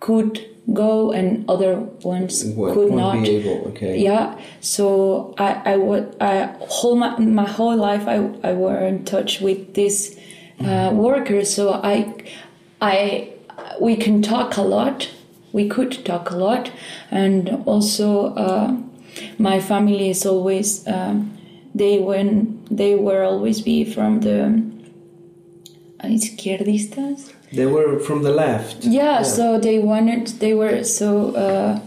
[0.00, 0.38] could
[0.72, 3.98] go, and other ones Wo- could won't be able, okay.
[3.98, 8.16] Yeah, so I I would I whole my, my whole life I
[8.48, 10.16] I were in touch with these
[10.60, 12.06] uh, workers, so I
[12.80, 13.30] I
[13.80, 15.10] we can talk a lot.
[15.54, 16.70] We could talk a lot,
[17.10, 18.76] and also uh,
[19.38, 21.30] my family is always um,
[21.74, 24.38] they when they were always be from the
[26.00, 27.32] uh, izquierdistas.
[27.52, 28.84] They were from the left.
[28.84, 31.78] Yeah, so they wanted, they were so uh,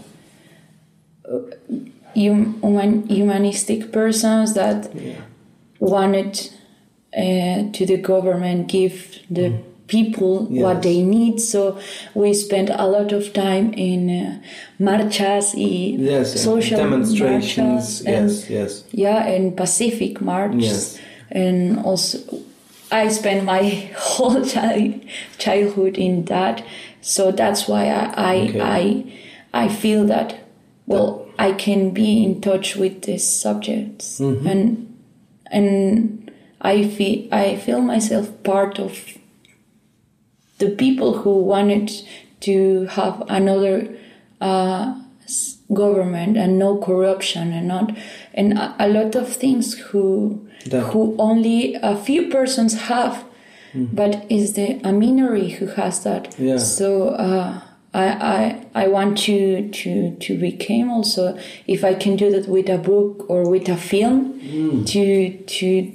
[2.14, 4.90] human, humanistic persons that
[5.78, 6.40] wanted
[7.14, 9.52] uh, to the government give the
[9.88, 10.62] people Yes.
[10.62, 11.40] what they need.
[11.40, 11.78] So
[12.14, 14.38] we spent a lot of time in uh,
[14.78, 18.02] marchas y Yes, social demonstrations.
[18.04, 18.84] Yes, yes.
[18.92, 20.98] yeah, and Pacific March, Yes.
[21.30, 22.18] and also
[22.90, 24.94] I spent my whole child,
[25.38, 26.62] childhood in that,
[27.00, 28.60] so that's why I I, Okay.
[28.60, 30.34] I I feel that
[30.86, 34.46] well I can be in touch with these subjects Mm-hmm.
[34.46, 34.94] and
[35.50, 38.92] and I feel I feel myself part of
[40.58, 41.90] the people who wanted
[42.40, 43.88] to have another
[44.40, 44.94] uh,
[45.72, 47.96] government and no corruption and not
[48.34, 53.24] and a, a lot of things who That- who only a few persons have
[53.92, 56.34] but is the a minority who has that.
[56.38, 56.56] Yeah.
[56.56, 57.60] so uh,
[57.94, 62.68] I, I I want to to to become also if I can do that with
[62.68, 64.18] a book or with a film
[64.86, 65.92] to to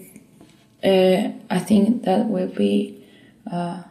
[0.83, 3.03] uh, I think that will be
[3.51, 3.83] uh,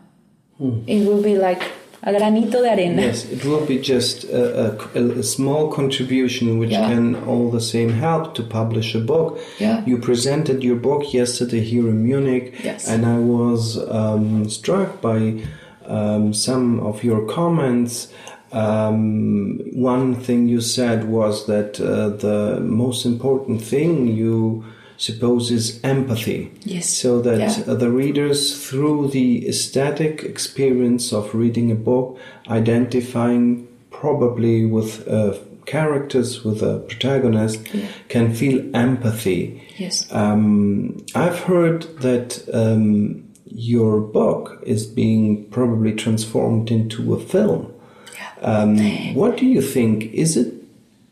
[0.86, 1.62] it will be like
[2.04, 6.70] a granito de arena Yes, it will be just a, a- a small contribution which
[6.72, 6.88] Yeah.
[6.88, 9.38] can all the same help to publish a book.
[9.60, 9.84] Yeah.
[9.86, 12.88] You presented your book yesterday here in Munich, Yes.
[12.88, 13.62] and I was
[14.00, 15.18] um, struck by
[15.86, 18.08] um, some of your comments.
[18.52, 24.64] Um, one thing you said was that uh, the most important thing you
[25.06, 26.40] suppose is empathy.
[26.64, 26.86] Yes.
[27.02, 27.72] So that Yeah.
[27.72, 32.06] uh, the readers, through the aesthetic experience of reading a book,
[32.48, 35.34] identifying probably with uh,
[35.66, 37.58] characters, with a protagonist,
[38.08, 39.42] can feel empathy.
[39.84, 42.28] yes Um, I've heard that
[42.62, 43.24] um,
[43.74, 44.42] your book
[44.74, 47.62] is being probably transformed into a film.
[48.52, 48.78] Um,
[49.20, 49.96] what do you think?
[50.24, 50.48] Is it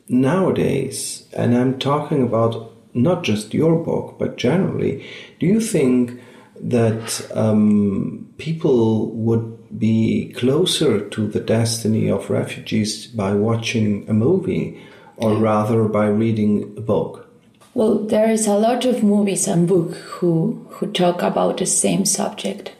[0.08, 5.06] nowadays, and I'm talking about not just your book, but generally,
[5.38, 6.20] do you think
[6.60, 14.80] that um, people would be closer to the destiny of refugees by watching a movie
[15.16, 17.28] or rather by reading a book?
[17.74, 22.04] Well, there is a lot of movies and books who who talk about the same
[22.04, 22.72] subject,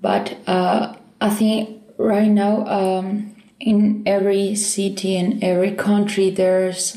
[0.00, 6.96] but uh, I think right now um, in every city and every country there's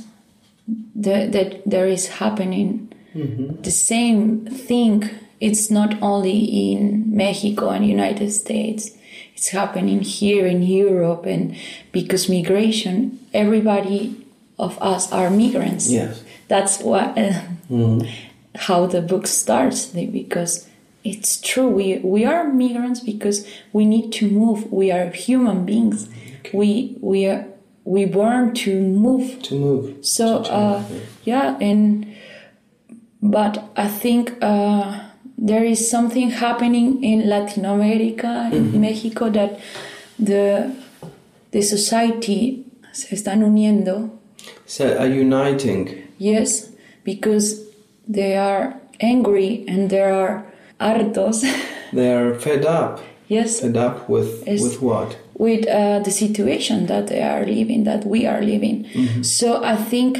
[0.95, 2.91] the, that there is happening.
[3.13, 5.09] The same thing.
[5.41, 8.91] It's not only in Mexico and United States;
[9.35, 11.55] it's happening here in Europe, and
[11.91, 14.15] because migration, everybody
[14.57, 15.89] of us are migrants.
[15.91, 16.23] Yes.
[16.47, 17.41] That's what uh,
[18.55, 20.67] how the book starts because
[21.03, 21.69] it's true.
[21.69, 24.71] We we are migrants because we need to move.
[24.71, 26.07] We are human beings.
[26.53, 27.47] We we are
[27.85, 30.05] we born to move To move.
[30.05, 30.83] so uh,
[31.23, 32.05] yeah and
[33.21, 34.99] but i think uh,
[35.37, 39.59] there is something happening in latin america in mexico that
[40.19, 40.71] the
[41.51, 44.09] the society se están uniendo
[44.65, 45.87] So are uniting.
[46.17, 46.69] Yes,
[47.03, 47.61] because
[48.07, 50.43] they are angry and they are
[50.79, 51.43] hartos.
[51.93, 53.01] They are fed up.
[53.27, 54.61] yes, Fed up with Yes.
[54.63, 55.17] with what?
[55.41, 58.77] With uh, the situation that they are living, that we are living.
[59.23, 60.11] So I think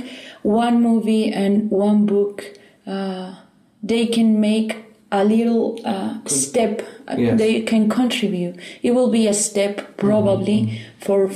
[0.41, 2.43] one movie and one book,
[2.88, 3.36] uh,
[3.84, 4.71] they can make
[5.12, 6.81] a little uh, step.
[7.07, 7.38] uh, Yes.
[7.38, 8.55] They can contribute.
[8.81, 11.29] It will be a step probably for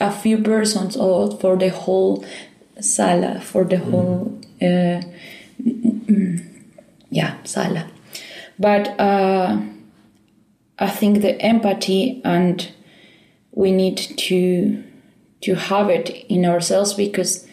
[0.00, 2.24] a few persons or for the whole
[2.80, 4.40] sala, for the whole.
[4.62, 5.02] Uh,
[7.10, 7.82] yeah, sala.
[8.58, 9.60] But uh,
[10.78, 12.56] I think the empathy and
[13.58, 14.84] we need to
[15.40, 17.46] to have it in ourselves because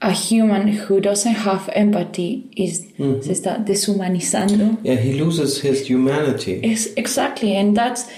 [0.00, 4.78] a human who doesn't have empathy is se está deshumanizando.
[4.82, 6.60] Yeah, he loses his humanity.
[6.64, 8.08] Yes, exactly, and that's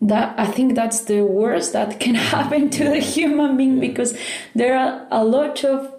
[0.00, 0.38] that.
[0.38, 4.16] I think that's the worst that can happen to the human being because
[4.54, 5.92] there are a lot of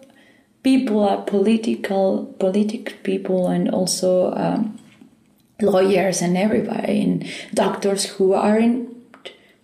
[0.64, 4.80] people, are political, politic people, and also um,
[5.62, 8.97] lawyers and everybody and doctors who aren't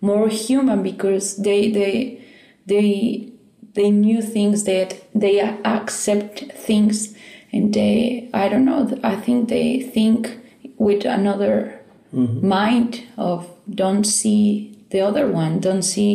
[0.04, 2.20] more human because they they
[2.66, 3.32] they
[3.74, 7.14] they knew things that they accept things
[7.52, 10.38] and they i don't know i think they think
[10.76, 11.80] with another
[12.12, 12.46] mm-hmm.
[12.46, 13.48] mind of
[13.82, 16.14] don't see the other one don't see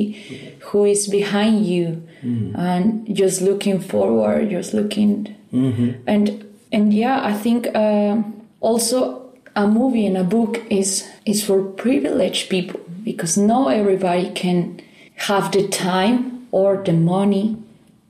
[0.67, 2.55] who is behind you mm-hmm.
[2.55, 5.91] and just looking forward just looking mm-hmm.
[6.05, 8.21] and and yeah i think uh,
[8.59, 14.79] also a movie and a book is is for privileged people because not everybody can
[15.15, 17.57] have the time or the money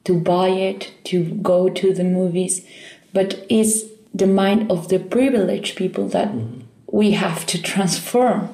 [0.04, 2.66] to buy it to go to the movies
[3.14, 6.30] but it's the mind of the privileged people that
[6.92, 8.50] we have to transform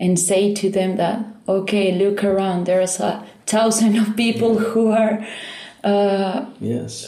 [0.00, 5.26] and say to them that okay look around there's a thousand of people who are
[5.84, 7.06] uh, Yes.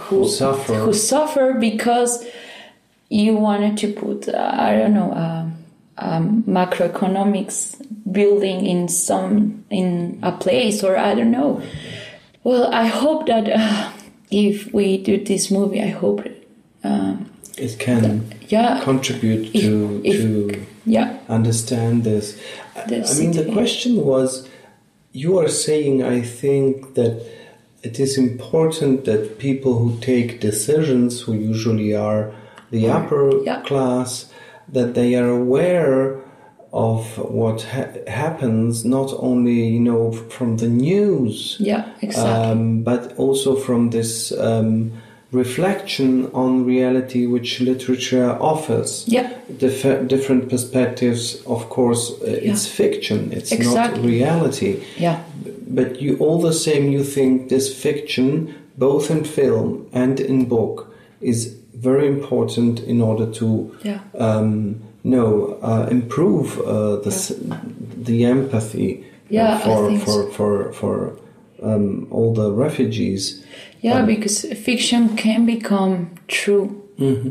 [0.00, 0.74] who suffer.
[0.74, 2.26] who suffer because
[3.10, 5.63] you wanted to put uh, I don't know um,
[5.98, 7.80] um, macroeconomics
[8.10, 11.62] building in some in a place or I don't know.
[12.42, 13.90] Well, I hope that uh,
[14.30, 16.24] if we do this movie, I hope
[17.56, 22.36] It can yeah contribute to if- to yeah understand this.
[22.76, 24.48] I- The I mean, the question was
[25.12, 27.14] you are saying, I think, that
[27.88, 32.32] it is important that people who take decisions, who usually are
[32.72, 33.60] the upper Yeah.
[33.68, 34.10] class,
[34.72, 36.20] that they are aware
[36.72, 43.14] of what ha- happens, not only, you know, from the news, yeah exactly um, but
[43.16, 44.90] also from this um,
[45.30, 49.04] reflection on reality which literature offers.
[49.06, 49.32] Yeah.
[49.58, 52.76] Dif- different perspectives, of course, uh, it's Yeah.
[52.84, 54.72] fiction, it's not reality.
[54.96, 55.18] yeah
[55.80, 60.76] But you all the same, you think this fiction, both in film and in book,
[61.20, 63.46] is very important in order to
[63.84, 64.00] Yeah.
[64.18, 67.32] um, no uh, improve uh, the s
[68.06, 70.94] the empathy uh, Yeah, for for for for
[71.62, 73.44] um, all the refugees.
[73.82, 74.36] Yeah, because
[74.68, 76.66] fiction can become true.
[76.98, 77.30] Mm-hmm.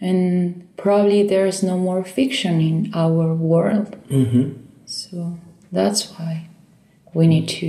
[0.00, 3.96] And probably there's no more fiction in our world.
[4.08, 4.44] Mm-hmm.
[4.86, 5.16] So
[5.72, 6.32] that's why
[7.14, 7.68] we need to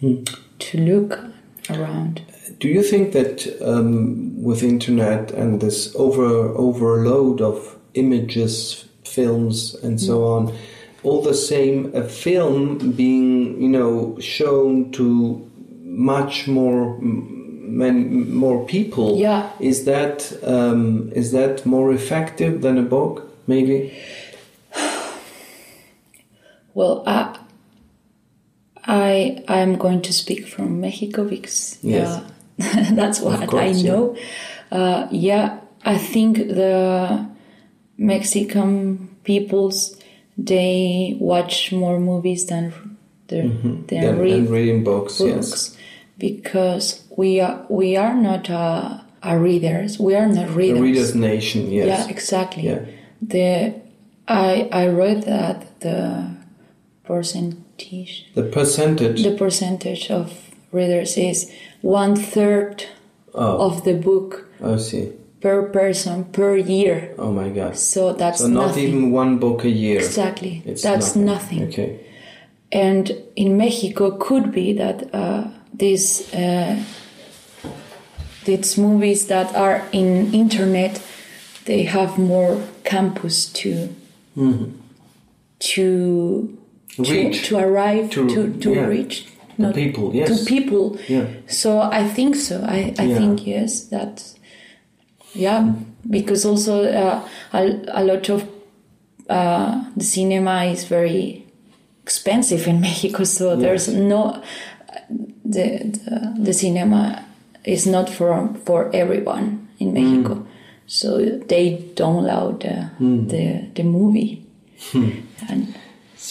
[0.00, 0.24] Hmm.
[0.58, 1.18] to look
[1.68, 2.20] around.
[2.60, 10.00] Do you think that um, with internet and this over overload of images, films, and
[10.00, 10.36] so Mm.
[10.36, 10.52] on,
[11.02, 15.40] all the same, a film being you know shown to
[15.82, 18.04] much more m- many
[18.44, 19.48] more people, Yeah.
[19.60, 23.22] is that um, is that more effective than a book?
[23.46, 23.92] Maybe.
[26.74, 27.36] Well, I
[28.84, 32.08] I I'm going to speak from Mexico because Yes.
[32.08, 32.20] yeah,
[32.92, 33.90] that's what course, I yeah.
[33.90, 34.16] know.
[34.70, 37.26] Uh, yeah, I think the
[37.96, 39.96] Mexican peoples
[40.36, 42.72] they watch more movies than
[43.28, 45.76] than, than And, read and reading books, yes.
[46.18, 49.98] because we are we are not uh, uh, readers.
[49.98, 50.80] We are not A readers.
[50.80, 51.86] reader's nation, yes.
[51.86, 52.64] Yeah, exactly.
[52.64, 52.84] Yeah.
[53.22, 53.74] The
[54.28, 56.36] I I read that the
[57.04, 57.64] person
[58.34, 59.22] The percentage.
[59.22, 61.50] The percentage of readers is
[61.82, 62.84] one third
[63.34, 63.66] Oh.
[63.66, 65.08] of the book I see.
[65.40, 67.14] per person per year.
[67.18, 67.76] Oh my God.
[67.76, 68.88] So that's So not nothing.
[68.88, 69.98] even one book a year.
[70.00, 70.62] exactly.
[70.66, 71.62] It's that's nothing.
[71.68, 72.00] Okay.
[72.72, 76.76] And in Mexico, could be that uh, these uh,
[78.44, 81.00] these movies that are in internet,
[81.64, 83.88] they have more campus to
[85.60, 86.48] to
[86.96, 87.46] to, Reach.
[87.48, 88.86] to arrive To- to to, yeah.
[88.86, 89.26] reach
[89.68, 90.28] The people, yes.
[90.28, 90.98] to people.
[91.08, 91.26] Yeah.
[91.46, 92.62] So I think so.
[92.66, 93.18] I, I Yeah.
[93.18, 94.22] think yes that
[95.34, 95.72] yeah
[96.08, 97.20] because also uh,
[97.52, 98.42] a, a lot of
[99.28, 101.44] uh, the cinema is very
[102.02, 103.24] expensive in Mexico.
[103.24, 104.42] So there's no
[105.44, 107.24] the, the the cinema
[107.64, 110.46] is not for for everyone in Mexico.
[110.86, 114.46] So they don't allow the the, the movie.
[115.48, 115.74] And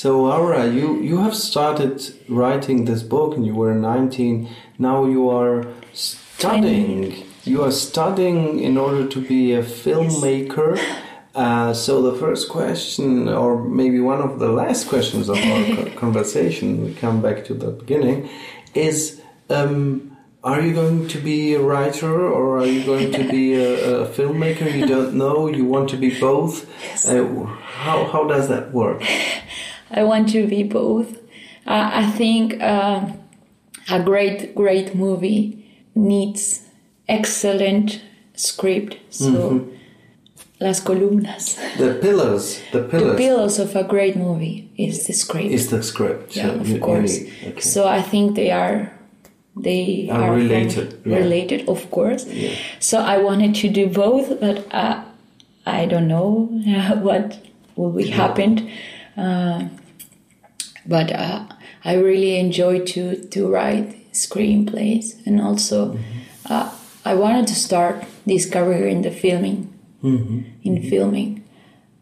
[0.02, 4.48] So Aura, you you have started writing this book, and you were 19.
[4.78, 7.26] Now you are studying.
[7.44, 10.80] You are studying in order to be a filmmaker.
[11.36, 16.86] Uh, so the first question, or maybe one of the last questions of our conversation,
[16.86, 18.30] we come back to the beginning,
[18.74, 19.22] is.
[19.50, 24.04] Um, are you going to be a writer or are you going to be a,
[24.04, 24.74] a filmmaker?
[24.74, 25.48] You don't know.
[25.48, 26.64] You want to be both.
[27.06, 27.44] Uh,
[27.84, 29.04] how how does that work?
[29.92, 31.18] I want to be both.
[31.66, 33.08] Uh, I think uh,
[33.90, 35.66] a great, great movie
[35.96, 36.62] needs
[37.08, 38.02] excellent
[38.36, 38.98] script.
[39.10, 39.68] So,
[40.60, 43.12] las columnas, The pillars, the pillars.
[43.12, 45.52] the pillars of a great movie is the script.
[45.52, 46.36] is the script.
[46.36, 47.20] yeah, So of you- you course.
[47.20, 47.62] need- okay.
[47.62, 48.92] So I think they are
[49.62, 51.18] they Are are, related, yeah.
[51.18, 52.26] related, of course.
[52.32, 52.52] Yeah.
[52.80, 55.02] So I wanted to do both, but uh,
[55.66, 56.48] I don't know
[57.04, 57.38] what
[57.76, 58.70] will be happened.
[59.18, 59.66] Uh,
[60.90, 61.40] but uh,
[61.86, 66.54] I really enjoy to to write screenplays, and also Mm-hmm.
[66.54, 66.68] uh,
[67.12, 67.96] I wanted to start
[68.28, 69.60] this career in the filming,
[70.04, 70.40] Mm-hmm.
[70.68, 71.30] in filming,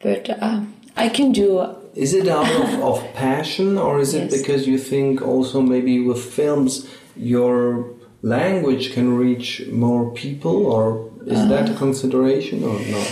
[0.04, 0.60] but uh,
[1.06, 1.48] I can do
[1.96, 4.38] Is it out of, of passion or is it Yes.
[4.42, 6.86] because you think also maybe with films
[7.36, 7.86] your
[8.22, 10.86] language can reach more people or
[11.26, 11.78] is that a Uh.
[11.78, 13.10] consideration or not?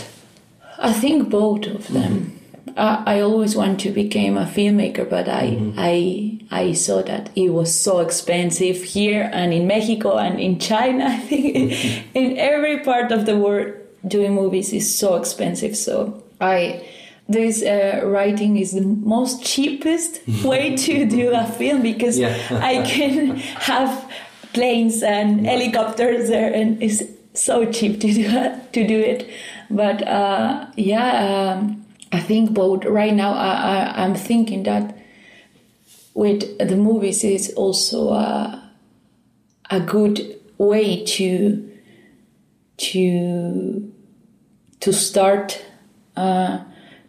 [0.90, 2.14] I think both of them.
[2.78, 7.50] I, I always want to become a filmmaker, but I I I saw that it
[7.50, 11.06] was so expensive here and in Mexico and in China.
[11.10, 11.74] I think
[12.16, 13.74] in every part of the world,
[14.08, 15.76] doing movies is so expensive.
[15.78, 16.84] So I
[17.28, 22.36] this uh, writing is the most cheapest way to do a film because Yeah.
[22.62, 23.36] I can
[23.70, 23.90] have
[24.54, 27.02] planes and helicopters there, and it's
[27.34, 28.24] so cheap to do
[28.74, 29.30] to do it.
[29.70, 32.86] But uh, yeah, um, I think both.
[32.86, 34.98] Right now, I, I, I'm thinking that
[36.14, 38.72] with the movies is also a,
[39.70, 41.72] a good way to
[42.78, 43.94] to
[44.80, 45.64] to start
[46.16, 46.60] uh,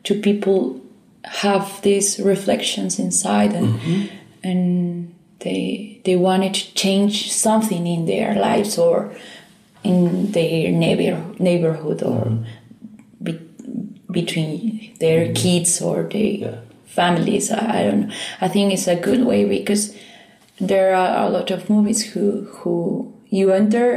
[0.05, 0.81] to people
[1.25, 4.11] have these reflections inside and
[4.43, 9.15] and they they wanted to change something in their lives or
[9.83, 12.47] in their neighbor neighborhood or be,
[14.21, 14.53] between
[15.05, 16.63] their kids or their
[16.99, 18.15] families I, I don't know.
[18.41, 19.83] I think it's a good way because
[20.73, 22.25] there are a lot of movies who
[22.59, 22.75] who
[23.39, 23.89] you enter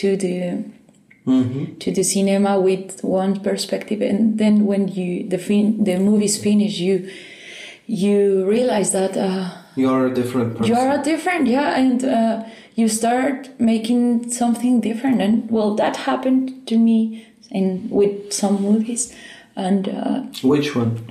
[0.00, 0.38] to the
[1.82, 6.78] to the cinema with one perspective and then when you the fin- the movie's finished
[6.88, 6.96] you
[8.02, 8.18] you
[8.56, 9.50] realize that uh,
[9.82, 10.66] You're a different person.
[10.70, 12.36] you are a different yeah and uh,
[12.78, 13.38] you start
[13.72, 16.98] making something different and well that happened to me
[17.58, 17.66] in
[17.98, 19.02] with some movies
[19.56, 21.06] and uh, Which one?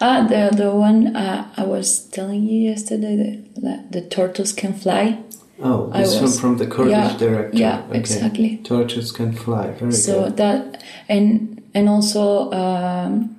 [0.00, 5.18] ah, the the one uh, I was telling you yesterday the, the, turtles can fly
[5.60, 7.56] Oh, this one from the Kurdish yeah, director.
[7.56, 8.56] yeah, exactly.
[8.64, 9.70] Turtles can fly.
[9.70, 10.36] Very so good.
[10.38, 13.36] that and and also um,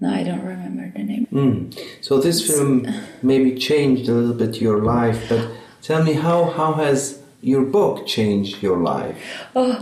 [0.00, 1.78] no I don't remember the name Mm.
[2.00, 2.86] So this film
[3.22, 5.50] maybe changed a little bit your life, but
[5.82, 7.20] tell me how how has
[7.52, 9.16] your book changed your life?
[9.54, 9.74] oh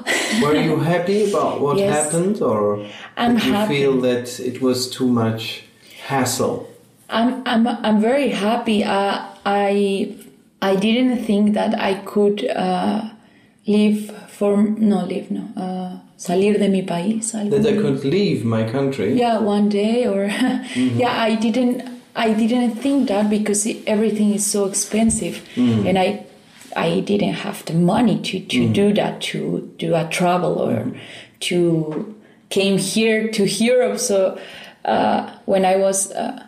[0.43, 1.91] Were you happy about what Yes.
[1.97, 2.65] happened, or
[3.17, 3.75] I'm did you happy.
[3.75, 5.43] feel that it was too much
[6.11, 6.57] hassle?
[7.09, 8.79] I'm I'm I'm very happy.
[8.85, 9.15] Uh,
[9.47, 10.15] I
[10.71, 13.01] I didn't think that I could uh,
[13.67, 14.01] live
[14.39, 14.57] for
[14.93, 17.33] no live no uh, salir de mi país.
[17.33, 19.11] That I could leave my country?
[19.25, 20.25] yeah, one day or
[21.03, 21.15] yeah.
[21.29, 21.83] I didn't
[22.17, 26.09] I didn't think that because everything is so expensive, and I
[26.77, 30.93] I didn't have the money to to do that to do a travel or
[31.41, 32.15] to
[32.49, 33.99] came here to Europe.
[33.99, 34.39] So
[34.85, 36.47] uh, when I was uh,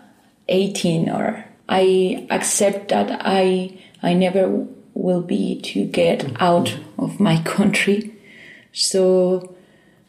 [0.48, 7.42] 18 or I accept that I I never will be to get out of my
[7.44, 8.12] country.
[8.72, 9.54] So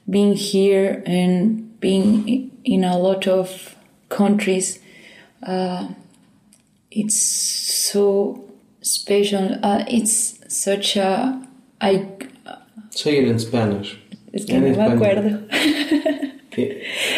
[0.09, 3.75] being here and being in a lot of
[4.09, 4.79] countries,
[5.43, 5.89] uh,
[6.91, 8.46] it's so
[8.91, 9.57] special.
[9.63, 11.41] Uh, it's such a
[11.81, 12.07] I
[12.91, 13.97] Say it in Spanish.
[14.33, 15.47] es que En no me acuerdo.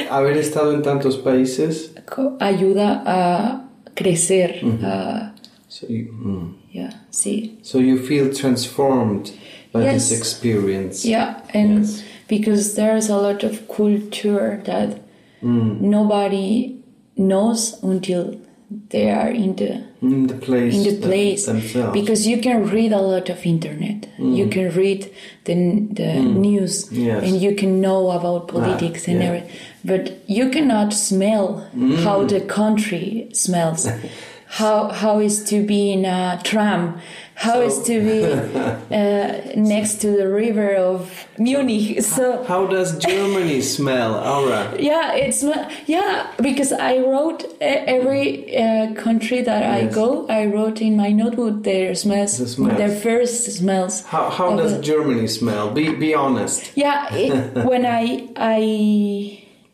[0.09, 1.93] Haber estado en tantos países.
[2.39, 4.61] Ayuda a crecer.
[4.83, 5.33] a-
[5.67, 6.55] So you, mm.
[6.73, 7.57] yeah, sí.
[7.61, 9.31] so you feel transformed
[9.71, 10.09] by Yes.
[10.09, 11.05] this experience.
[11.05, 12.03] Yeah, and Yes.
[12.27, 14.97] because there's a lot of culture that
[15.41, 16.75] nobody
[17.15, 18.35] knows until
[18.89, 20.75] they are in the In the place.
[20.75, 21.93] in the place themselves.
[21.93, 24.35] because you can read a lot of internet mm.
[24.35, 25.11] you can read
[25.45, 25.55] the,
[25.99, 26.35] the mm.
[26.35, 27.23] news Yes.
[27.23, 29.27] and you can know about ah, politics and yeah.
[29.27, 29.51] everything
[29.83, 32.03] but you cannot smell mm.
[32.03, 33.87] how the country smells
[34.59, 36.99] how how is to be in a tram
[37.45, 38.19] how is to be
[38.99, 40.99] uh, next to the river of
[41.37, 44.75] munich so How does Germany smell, Aura?
[44.79, 45.41] yeah, it's.
[45.87, 50.27] Yeah, because I wrote every uh, country that I go.
[50.27, 52.77] I wrote in my notebook their smells, The smells.
[52.77, 54.03] their first smells.
[54.13, 55.71] How, how does the- Germany smell?
[55.71, 56.71] Be be honest.
[56.75, 57.31] Yeah, it,
[57.69, 58.59] when I I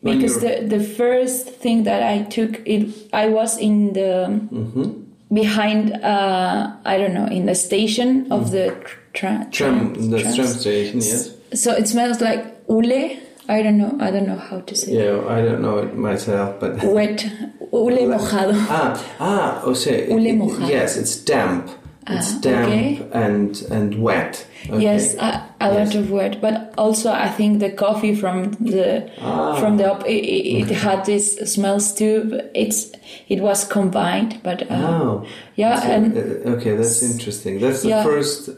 [0.00, 4.10] When because the the first thing that I took it I was in the
[4.52, 5.02] Mm-hmm.
[5.32, 8.74] Behind uh I don't know in the station of the
[9.12, 9.52] tra- Mm.
[9.52, 11.30] Tram, the tram station, yes.
[11.54, 13.16] So it smells like ule.
[13.48, 13.96] I don't know.
[14.00, 14.92] I don't know how to say.
[14.92, 17.24] Yeah, I don't know it myself, but Wet
[17.72, 18.54] ule mojado.
[18.68, 20.68] ah ah, oh, say Ule mojado.
[20.68, 21.70] yes, it's damp.
[22.08, 23.00] It's Ah, damp okay.
[23.12, 24.46] and and wet.
[24.70, 24.82] Okay.
[24.82, 29.56] Yes, a, a lot of wet, but also I think the coffee from the Ah.
[29.60, 32.40] from the it, it it had this smells too.
[32.54, 32.92] It's
[33.28, 35.24] it was combined, but uh, Oh,
[35.56, 37.58] yeah, So, and uh, okay, that's interesting.
[37.60, 38.04] That's the Yeah.
[38.04, 38.54] first, uh,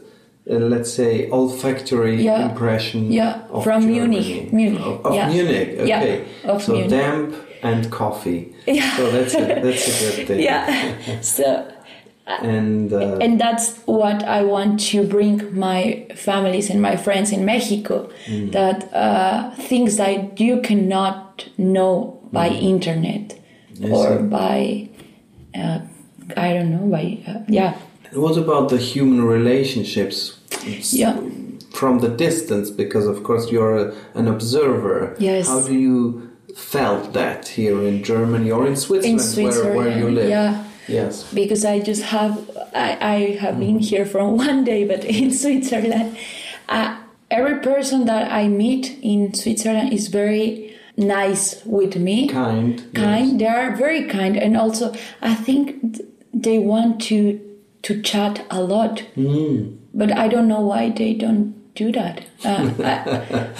[0.73, 2.49] let's say, olfactory Yeah.
[2.49, 3.11] impression.
[3.11, 4.19] Yeah, of from Germany.
[4.19, 4.53] Munich.
[4.53, 5.29] Munich, Of, of yeah.
[5.29, 5.69] Munich.
[5.87, 6.21] Yeah, Okay.
[6.45, 6.89] of so Munich.
[6.91, 7.33] damp
[7.63, 8.53] and coffee.
[8.67, 8.95] Yeah.
[8.97, 10.39] So that's a, that's a good thing.
[10.39, 10.65] yeah,
[11.21, 11.43] so
[12.29, 17.43] And uh, and that's what I want to bring my families and my friends in
[17.43, 18.09] Mexico.
[18.27, 18.51] Mm.
[18.51, 23.39] That uh, things that you cannot know by internet
[23.79, 23.87] Mm.
[23.87, 24.89] Yes, or by
[25.55, 25.79] uh,
[26.35, 27.77] I don't know by uh, yeah
[28.13, 30.39] what about the human relationships?
[30.63, 31.19] It's Yeah.
[31.73, 35.15] From the distance, because of course you're a, an observer.
[35.19, 35.47] Yes.
[35.47, 40.09] How do you felt that here in Germany or in Switzerland, Switzerland, where, where you
[40.09, 40.29] live?
[40.29, 40.63] yeah.
[40.89, 41.31] Yes.
[41.33, 42.33] because I just have
[42.73, 46.17] I, I have been here for one day, but in Switzerland,
[46.67, 46.97] uh,
[47.31, 52.83] every person that I meet in Switzerland is very nice with me, Kind.
[52.93, 53.39] kind.
[53.39, 57.39] They are very kind, and also I think th- they want to
[57.83, 59.77] to chat a lot, Mm.
[59.93, 62.15] but I don't know why they don't do that.
[62.43, 62.71] Uh,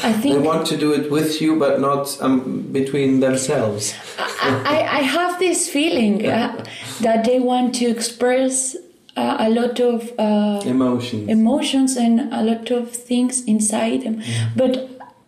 [0.03, 2.37] I, I They want to do it with you, but not um,
[2.79, 3.93] between themselves.
[4.17, 6.65] I, I have this feeling uh,
[7.01, 8.75] that they want to express
[9.17, 11.29] uh, a lot of uh, Emotions.
[11.29, 14.15] emotions and a lot of things inside them.
[14.55, 14.73] But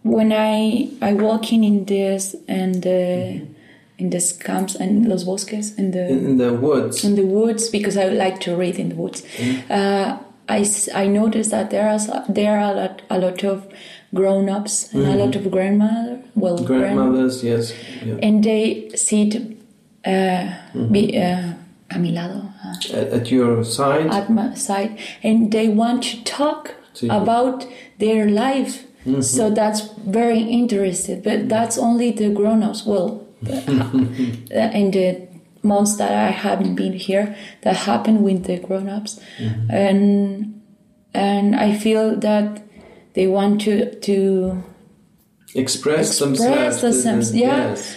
[0.03, 3.41] when I I walking in in this and the
[4.01, 7.03] in these camps and los bosques and the in the woods.
[7.03, 9.23] in the woods because I like to read in the woods.
[9.69, 10.17] Uh,
[10.59, 10.65] I,
[11.03, 11.99] I noticed that there are
[12.39, 13.57] there are a lot, a lot of
[14.13, 17.73] grown ups and a lot of grandmother well grand- Grandmothers, yes.
[18.05, 18.25] Yeah.
[18.25, 19.31] and they sit
[20.05, 20.45] uh,
[20.91, 21.53] be, uh,
[21.95, 22.39] a mi lado.
[22.65, 24.07] uh, At, at your side.
[24.19, 24.91] at my side
[25.23, 26.61] and they want to talk
[26.95, 27.65] To about
[27.99, 28.73] their life
[29.21, 29.81] so that's
[30.19, 33.09] very interesting but that's only the grown-ups well
[33.41, 35.27] the- in the
[35.63, 39.19] months that i haven't been here that happened with the grown-ups
[39.69, 40.61] and
[41.13, 42.61] and i feel that
[43.13, 44.63] they want to to
[45.55, 46.81] express, Express themselves.
[46.81, 47.57] themselves, yeah.
[47.69, 47.95] Yes.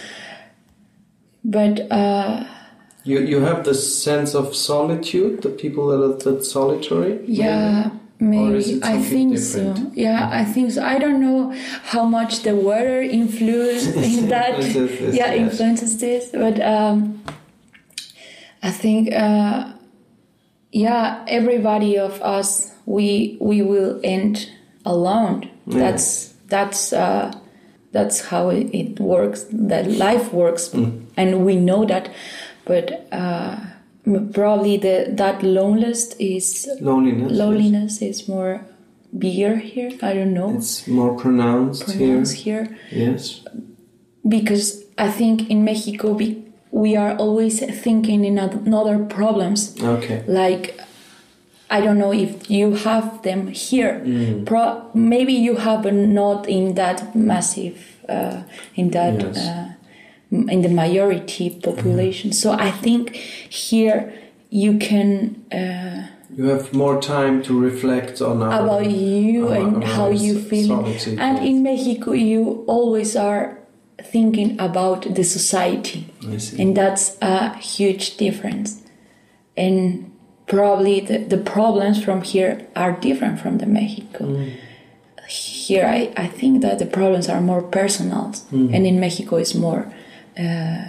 [1.43, 2.43] but uh
[3.05, 7.21] You, you have the sense of solitude, the people that are that solitary?
[7.27, 8.57] Yeah, maybe.
[8.57, 9.77] it I think different?
[9.77, 9.91] so.
[9.93, 10.81] Yeah, I think so.
[10.83, 11.53] I don't know
[11.93, 14.57] how much the weather influence in that.
[14.57, 15.43] Influences this, yeah, yes.
[15.45, 16.23] influences this.
[16.33, 17.21] But um,
[18.65, 19.73] I think, uh,
[20.71, 24.49] yeah, everybody of us, we we will end
[24.85, 25.49] alone.
[25.67, 27.31] That's that's uh,
[27.91, 29.45] that's how it, it works.
[29.51, 30.91] That life works, Mm.
[31.17, 32.09] and we know that.
[32.65, 33.55] But uh,
[34.33, 37.31] probably the that loneliness is Loneliness.
[37.31, 37.39] yes.
[37.39, 38.59] loneliness is more
[39.17, 39.91] bigger here.
[40.01, 40.55] I don't know.
[40.57, 43.05] It's more pronounced, pronounced here here.
[43.07, 43.41] Yes.
[44.27, 46.43] because I think in Mexico we,
[46.75, 48.37] we are always thinking in
[48.73, 49.59] other problems.
[49.81, 50.23] Okay.
[50.27, 50.65] Like,
[51.69, 53.93] I don't know if you have them here.
[54.45, 57.77] Pro- maybe you have, not in that massive,
[58.09, 58.41] uh,
[58.75, 59.37] in that, Yes.
[59.37, 59.67] uh,
[60.53, 62.33] in the majority population.
[62.33, 63.03] So I think
[63.65, 63.99] here
[64.49, 65.09] you can.
[65.51, 66.01] Uh,
[66.37, 70.33] You have more time to reflect on our, about you our- and our how you
[70.51, 70.83] feel.
[71.27, 73.43] And in Mexico, you always are
[74.03, 76.05] thinking about the society,
[76.59, 78.81] and that's a huge difference.
[79.57, 80.11] And
[80.47, 84.25] probably the, the problems from here are different from the Mexico.
[84.25, 84.51] Mm.
[85.27, 88.75] Here, I, I think that the problems are more personal, Mm.
[88.75, 89.91] and in Mexico, it's more
[90.37, 90.85] uh,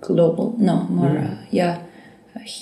[0.00, 0.54] global.
[0.58, 1.32] No, more Mm.
[1.32, 1.80] uh, yeah,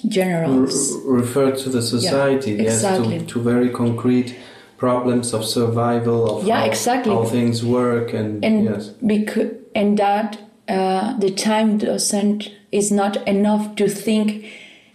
[0.08, 0.52] general.
[0.60, 3.18] Re- refer to the society, yes, exactly.
[3.20, 4.36] to, to very concrete
[4.78, 7.12] problems of survival, of Yeah, how, exactly.
[7.12, 13.16] how things work, and, and yes, because and that uh, the time doesn't is not
[13.28, 14.44] enough to think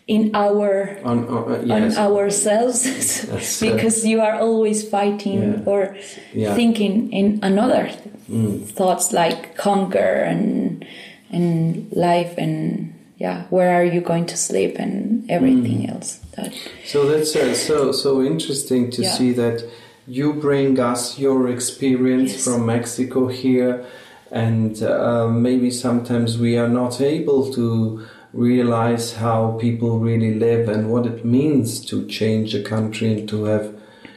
[0.07, 2.85] in our on, on uh, yes, on ourselves
[3.29, 5.61] uh, because you are always fighting Yeah.
[5.71, 5.95] or
[6.33, 6.55] Yeah.
[6.55, 7.89] thinking in another
[8.29, 8.63] Mm.
[8.65, 10.85] thoughts like conquer and
[11.31, 15.91] and life and yeah where are you going to sleep and everything Mm.
[15.91, 16.53] else that
[16.85, 19.11] So that's uh, so so interesting to Yeah.
[19.17, 19.63] see that
[20.07, 22.43] you bring us your experience Yes.
[22.43, 23.83] from Mexico here,
[24.31, 28.01] and uh, maybe sometimes we are not able to
[28.33, 33.43] realize how people really live and what it means to change a country and to
[33.45, 33.65] have,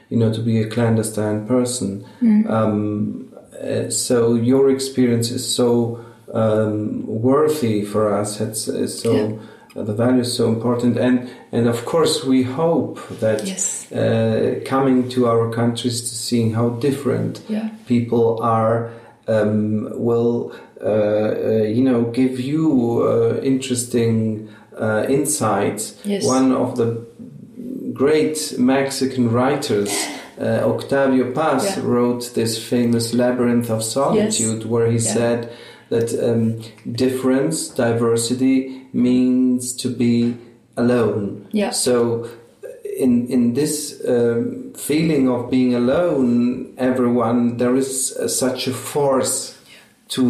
[0.09, 2.05] you know, to be a clandestine person.
[2.49, 5.99] Um, uh, so your experience is so
[6.33, 8.41] um, worthy for us.
[8.41, 9.33] It's, it's so Yeah.
[9.75, 13.87] The value is so important, and and of course we hope that Yes.
[13.93, 17.69] uh, coming to our countries to seeing how different Yeah.
[17.87, 18.91] people are
[19.27, 24.49] um, will uh, uh, you know give you uh, interesting
[24.81, 25.95] uh, insights.
[26.05, 26.25] Yes.
[26.27, 26.89] One of the
[27.93, 29.91] great Mexican writers,
[30.41, 31.85] uh, Octavio Paz, Yeah.
[31.85, 35.13] wrote this famous Labyrinth of Solitude, where he Yeah.
[35.15, 35.49] said
[35.91, 36.57] that um,
[36.93, 40.37] difference, diversity means to be
[40.77, 41.47] alone.
[41.53, 41.71] Yeah.
[41.71, 42.29] So,
[42.99, 49.59] in in this um, feeling of being alone, everyone there is uh, such a force
[50.09, 50.25] to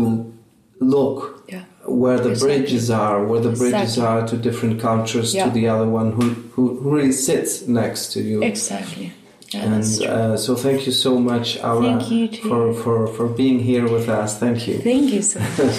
[0.81, 1.65] look Yeah.
[1.87, 2.59] where the Exactly.
[2.59, 5.45] bridges are, where the bridges are to different cultures, Yeah.
[5.47, 8.43] to the other one who, who who really sits next to you.
[8.43, 9.13] exactly
[9.55, 13.87] yeah, And uh, so, thank you so much, Aura, you for, for, for being here
[13.97, 14.31] with us.
[14.39, 14.77] Thank you.
[14.79, 15.79] thank you so much